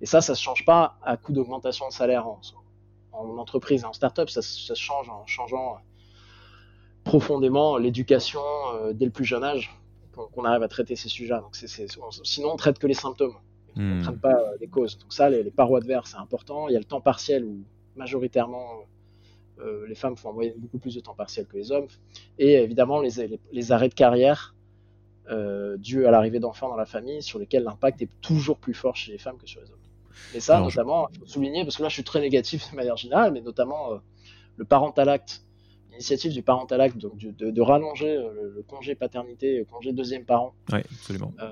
[0.00, 2.40] Et ça, ça ne se change pas à coup d'augmentation de salaire en,
[3.36, 5.78] entreprise, en start-up, ça, se change en changeant
[7.02, 8.42] profondément l'éducation
[8.74, 9.76] euh, dès le plus jeune âge,
[10.12, 11.34] qu'on arrive à traiter ces sujets.
[11.40, 11.56] Donc
[12.22, 13.34] sinon, on traite que les symptômes
[13.76, 14.02] ne hmm.
[14.02, 14.98] prennent pas euh, les causes.
[14.98, 16.68] Donc ça, les, parois de verre, c'est important.
[16.68, 17.62] Il y a le temps partiel où
[17.96, 18.84] majoritairement
[19.60, 21.86] euh, les femmes font en moyenne beaucoup plus de temps partiel que les hommes.
[22.38, 24.54] Et évidemment les, les, arrêts de carrière
[25.30, 28.96] euh, dus à l'arrivée d'enfants dans la famille sur lesquels l'impact est toujours plus fort
[28.96, 29.76] chez les femmes que sur les hommes.
[30.34, 32.96] Et ça, notamment, il faut souligner, parce que là je suis très négatif de manière
[32.96, 34.00] générale, mais notamment
[34.56, 35.44] le parental acte
[35.98, 40.54] l'initiative du parental act, donc de, rallonger euh, le, congé paternité, le congé deuxième parent,
[40.72, 41.32] absolument.
[41.40, 41.50] Euh,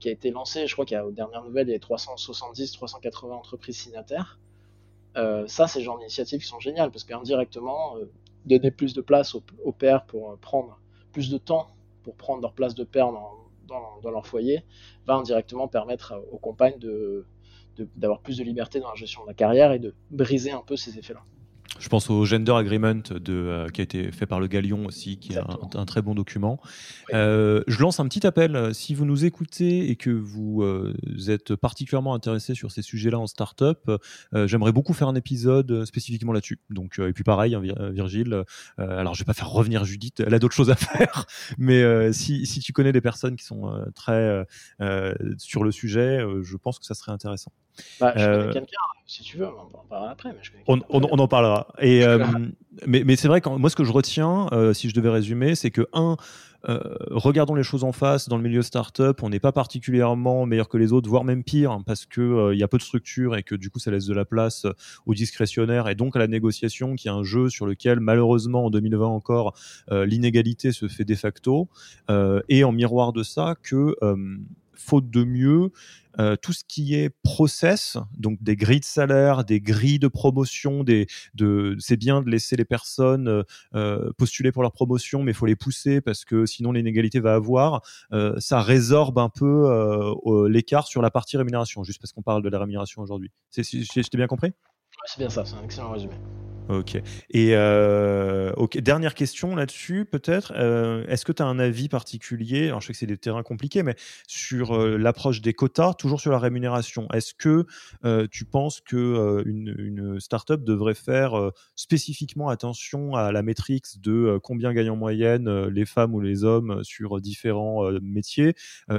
[0.00, 1.78] qui a été lancé, je crois qu'il y a aux dernières nouvelles, il y a
[1.78, 4.40] 370, 380 entreprises signataires.
[5.16, 7.94] Euh, ça, c'est le genre d'initiatives qui sont géniales parce qu'indirectement,
[8.46, 10.80] donner plus de place aux, pères pour prendre
[11.12, 11.68] plus de temps
[12.02, 14.62] pour prendre leur place de père dans, leur foyer
[15.06, 16.78] va indirectement permettre aux compagnes
[17.96, 20.76] d'avoir plus de liberté dans la gestion de la carrière et de briser un peu
[20.76, 21.22] ces effets-là.
[21.84, 25.18] Je pense au Gender Agreement de, euh, qui a été fait par le Galion aussi,
[25.18, 25.38] qui est
[25.74, 26.58] un, très bon document.
[27.12, 28.74] Euh, je lance un petit appel.
[28.74, 30.94] Si vous nous écoutez et que vous euh,
[31.28, 33.90] êtes particulièrement intéressé sur ces sujets-là en startup,
[34.32, 36.58] j'aimerais beaucoup faire un épisode spécifiquement là-dessus.
[36.70, 37.60] Donc, et puis pareil, hein,
[37.90, 38.44] Virgile.
[38.78, 40.20] alors, je vais pas faire revenir Judith.
[40.26, 41.26] Elle a d'autres choses à faire.
[41.58, 44.46] Mais si, si, tu connais des personnes qui sont très
[45.36, 47.52] sur le sujet, je pense que ça serait intéressant.
[48.00, 50.30] Bah, je connais quelqu'un, si tu veux, on en parlera après.
[50.30, 51.68] Mais je on, on, on, en parlera.
[51.80, 52.04] Et,
[52.86, 55.70] mais, mais c'est vrai que moi, ce que je retiens, si je devais résumer, c'est
[55.70, 56.16] que, un,
[56.68, 58.28] euh, regardons les choses en face.
[58.28, 61.72] Dans le milieu startup, on n'est pas particulièrement meilleur que les autres, voire même pire,
[61.72, 63.90] hein, parce que euh, il y a peu de structure et que du coup, ça
[63.90, 64.72] laisse de la place euh,
[65.06, 68.70] au discrétionnaire et donc à la négociation, qui est un jeu sur lequel malheureusement en
[68.70, 69.54] 2020 encore
[69.90, 71.68] l'inégalité se fait de facto.
[72.48, 73.94] et en miroir de ça, que
[74.76, 75.70] faute de mieux,
[76.20, 80.84] euh, tout ce qui est process, donc des grilles de salaire, des grilles de promotion,
[80.86, 83.42] c'est bien de laisser les personnes euh,
[83.74, 87.34] euh, postuler pour leur promotion, mais il faut les pousser parce que sinon l'inégalité va
[87.34, 87.82] avoir.
[88.38, 90.14] ça résorbe un peu
[90.48, 93.30] l'écart sur la partie rémunération, juste parce qu'on parle de la rémunération aujourd'hui.
[93.50, 94.52] C'est, t'ai bien compris?
[95.06, 96.14] C'est bien ça, c'est un excellent résumé.
[96.68, 96.96] Ok.
[97.30, 98.78] Et euh, ok.
[98.78, 100.52] Dernière question là-dessus, peut-être.
[100.56, 102.68] Euh, est-ce que tu as un avis particulier?
[102.68, 103.96] Alors, je sais que c'est des terrains compliqués, mais
[104.26, 107.06] sur euh, l'approche des quotas, toujours sur la rémunération.
[107.12, 107.66] Est-ce que
[108.30, 114.72] tu penses que une, une startup devrait faire spécifiquement attention à la métrique de combien
[114.72, 118.54] gagnent en moyenne les femmes ou les hommes sur différents métiers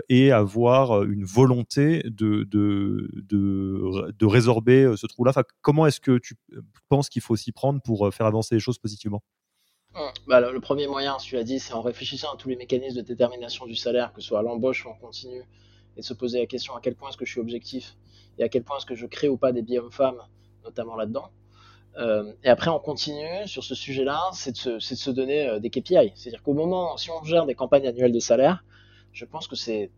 [0.09, 5.31] et avoir une volonté de de, de, de résorber ce trou-là?
[5.31, 6.35] Enfin, Comment est-ce que tu
[6.89, 9.23] penses qu'il faut aussi prendre pour euh, faire avancer les choses positivement
[10.27, 13.01] bah, le, premier moyen, tu l'as dit, c'est en réfléchissant à tous les mécanismes de
[13.01, 15.41] détermination du salaire, que ce soit à l'embauche ou en continu,
[15.95, 17.95] et de se poser la question à quel point est-ce que je suis objectif
[18.37, 20.21] et à quel point est-ce que je crée ou pas des biais hommes-femmes,
[20.65, 21.31] notamment là-dedans.
[21.97, 26.11] Euh, et après, en continu, sur ce sujet-là, c'est de, se donner euh, des KPI.
[26.15, 28.65] C'est-à-dire qu'au moment, si on gère des campagnes annuelles de salaire,
[29.13, 29.91] je pense que c'est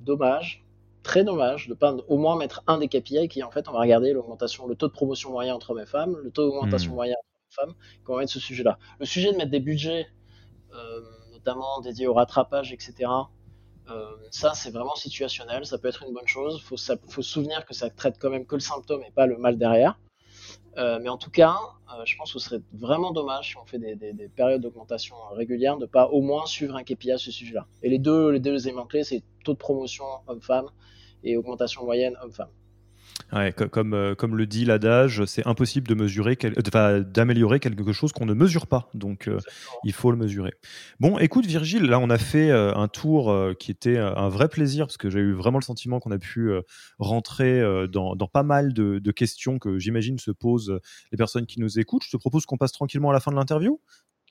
[0.00, 0.61] dommage,
[1.02, 3.80] très dommage, de pas au moins mettre un des KPI qui, en fait, on va
[3.80, 6.94] regarder l'augmentation, le taux de promotion moyen entre hommes et femmes, le taux d'augmentation hmm.
[6.94, 7.74] moyen entre hommes et femmes,
[8.04, 8.78] qu'on va mettre ce sujet-là.
[8.98, 10.06] Le sujet de mettre des budgets,
[10.74, 11.00] euh,
[11.32, 13.10] notamment dédiés au rattrapage, etc.,
[13.90, 16.58] euh, ça, c'est vraiment situationnel, ça peut être une bonne chose.
[16.58, 19.26] Il faut, faut, se souvenir que ça traite quand même que le symptôme et pas
[19.26, 19.98] le mal derrière.
[20.78, 21.56] Euh, mais en tout cas,
[22.04, 25.86] je pense que ce serait vraiment dommage si on fait des, périodes d'augmentation régulières de
[25.86, 27.66] pas au moins suivre un KPI à ce sujet-là.
[27.82, 30.70] Et les deux, les deux éléments clés, c'est taux de promotion homme-femme
[31.22, 32.48] et augmentation moyenne homme-femme.
[33.32, 38.26] Ouais, comme, euh, comme le dit l'adage, c'est impossible de mesurer, d'améliorer quelque chose qu'on
[38.26, 38.90] ne mesure pas.
[38.94, 39.38] Donc, euh,
[39.84, 40.52] il faut le mesurer.
[41.00, 44.86] Bon, écoute, Virgile, là, on a fait euh, un tour qui était un vrai plaisir
[44.86, 46.50] parce que j'ai eu vraiment le sentiment qu'on a pu
[46.98, 50.78] rentrer dans, dans, pas mal de, de questions que j'imagine se posent
[51.10, 52.04] les personnes qui nous écoutent.
[52.04, 53.80] Je te propose qu'on passe tranquillement à la fin de l'interview.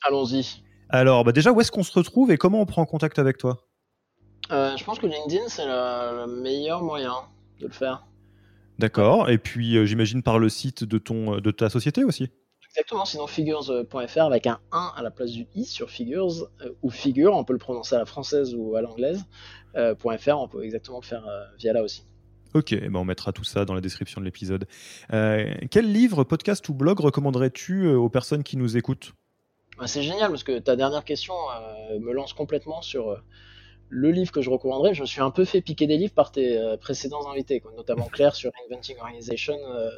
[0.08, 0.64] Allons-y.
[0.90, 3.68] Alors, bah déjà, où est-ce qu'on se retrouve et comment on prend contact avec toi?
[4.50, 7.16] Je pense que LinkedIn, c'est le meilleur moyen
[7.60, 8.06] de le faire.
[8.80, 9.30] D'accord.
[9.30, 12.30] Et puis, euh, j'imagine par le site de, ton, euh, de ta société aussi
[12.70, 16.90] Exactement, sinon figures.fr avec un 1 à la place du i sur figures, euh, ou
[16.90, 19.26] figure, on peut le prononcer à la française ou à l'anglaise.
[19.74, 21.24] .fr, on peut exactement le faire
[21.58, 22.06] via là aussi.
[22.54, 24.66] Ok, eh ben on mettra tout ça dans la description de l'épisode.
[25.10, 29.14] quel livre, podcast ou blog recommanderais-tu aux personnes qui nous écoutent?
[29.78, 31.34] Bah, C'est génial parce que ta dernière question
[32.02, 33.18] me lance complètement sur
[33.94, 36.32] le livre que je recommanderais, je me suis un peu fait piquer des livres par
[36.32, 39.90] tes euh, précédents invités, notamment Claire sur Inventing Organization euh,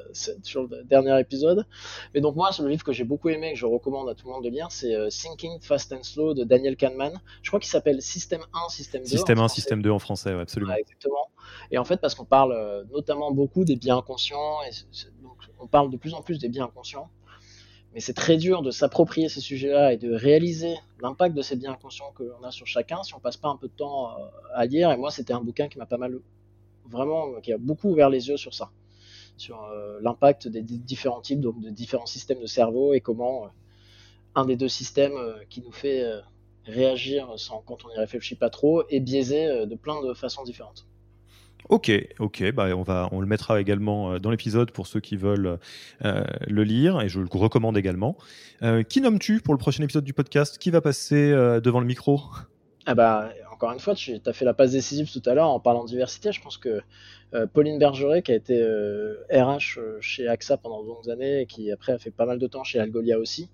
[0.41, 1.65] sur le dernier épisode.
[2.13, 4.33] Mais donc moi, le livre que j'ai beaucoup aimé, que je recommande à tout le
[4.33, 7.21] monde de lire, c'est euh, Thinking Fast and Slow de Daniel Kahneman.
[7.43, 9.07] Je crois qu'il s'appelle Système 1, Système 2.
[9.07, 10.73] Système 1, Système 2 en français, absolument.
[10.73, 11.29] exactement.
[11.69, 14.71] Et en fait, parce qu'on parle notamment beaucoup des biens inconscients, et
[15.21, 17.11] donc on parle de plus en plus des biens inconscients
[17.93, 21.73] mais c'est très dur de s'approprier ces sujets-là et de réaliser l'impact de ces biens
[21.73, 24.25] inconscients que l'on a sur chacun si on passe pas un peu de temps euh,
[24.55, 24.91] à lire.
[24.91, 26.19] Et moi, c'était un bouquin qui m'a pas mal,
[26.89, 28.71] vraiment, qui a beaucoup ouvert les yeux sur ça,
[29.37, 33.49] sur euh, l'impact des différents types, donc de différents systèmes de cerveau et comment euh,
[34.35, 35.13] un des deux systèmes
[35.49, 36.03] qui nous fait
[36.65, 40.87] réagir sans, quand on n'y réfléchit pas trop est biaisé de plein de façons différentes.
[41.69, 42.69] Ok, ok, bah
[43.11, 45.59] on le mettra également euh, dans l'épisode pour ceux qui veulent
[46.03, 48.17] euh, le lire et je le recommande également.
[48.63, 50.57] Euh, qui nommes-tu pour le prochain épisode du podcast?
[50.57, 52.21] Qui va passer devant le micro?
[52.85, 55.59] Ah bah encore une fois, tu as fait la passe décisive tout à l'heure en
[55.59, 56.33] parlant de diversité.
[56.33, 56.81] Je pense que
[57.53, 58.61] Pauline Bergeret, qui a été
[59.31, 62.47] RH chez AXA pendant de longues années et qui après a fait pas mal de
[62.47, 63.49] temps chez Algolia aussi,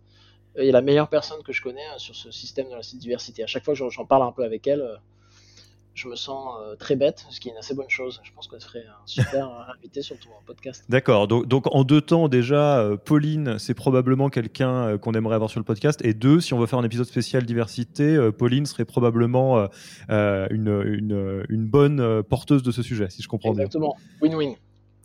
[0.55, 3.43] est la meilleure personne que je connais sur ce système de la diversité.
[3.43, 4.83] À chaque fois j'en parle un peu avec elle
[5.93, 8.21] je me sens euh, très bête, ce qui est une assez bonne chose.
[8.23, 10.85] Je pense qu'on ferait un super euh, invité sur ton podcast.
[10.89, 11.27] D'accord.
[11.27, 15.59] Donc, donc, en deux temps, déjà, euh, Pauline, c'est probablement quelqu'un qu'on aimerait avoir sur
[15.59, 15.99] le podcast.
[16.05, 19.67] Et deux, si on veut faire un épisode spécial diversité, Pauline serait probablement
[20.09, 23.65] une, une, une, bonne porteuse de ce sujet, si je comprends bien.
[23.65, 23.95] Exactement.
[24.21, 24.55] Win-win.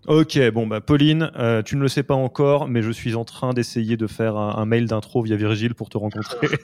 [0.06, 3.24] Ok, bon, bah, Pauline, euh, tu ne le sais pas encore, mais je suis en
[3.24, 6.48] train d'essayer de faire un, mail d'intro via Virgile pour te rencontrer.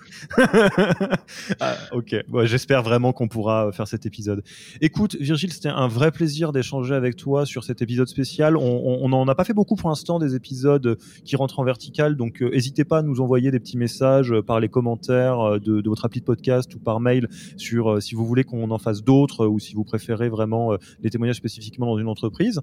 [1.61, 4.43] Ah, ok, j'espère vraiment qu'on pourra faire cet épisode.
[4.81, 8.57] Écoute, Virgile, c'était un vrai plaisir d'échanger avec toi sur cet épisode spécial.
[8.57, 12.43] On n'en a pas fait beaucoup pour l'instant des épisodes qui rentrent en vertical, donc
[12.43, 16.05] euh, n'hésitez pas à nous envoyer des petits messages par les commentaires euh, de, votre
[16.05, 19.59] appli de podcast ou par mail sur si vous voulez qu'on en fasse d'autres ou
[19.59, 20.73] si vous préférez vraiment
[21.03, 22.61] les témoignages spécifiquement dans une entreprise.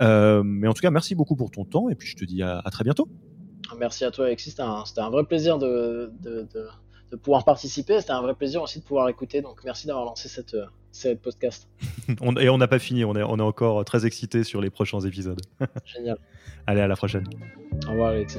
[0.00, 2.42] Euh, mais en tout cas, merci beaucoup pour ton temps et puis je te dis
[2.42, 3.08] à, très bientôt.
[3.78, 4.50] Merci à toi, Alexis.
[4.50, 6.12] C'était un, vrai plaisir de,
[7.22, 8.00] pouvoir participer.
[8.00, 9.42] C'était un vrai plaisir aussi de pouvoir écouter.
[9.42, 10.56] Donc, merci d'avoir lancé cette,
[10.90, 11.68] cette podcast.
[12.40, 13.04] et on n'a pas fini.
[13.04, 15.40] On est, on est encore très excités sur les prochains épisodes.
[15.84, 16.18] Génial.
[16.66, 17.24] Allez, à la prochaine.
[17.86, 18.38] Au revoir, Alexis.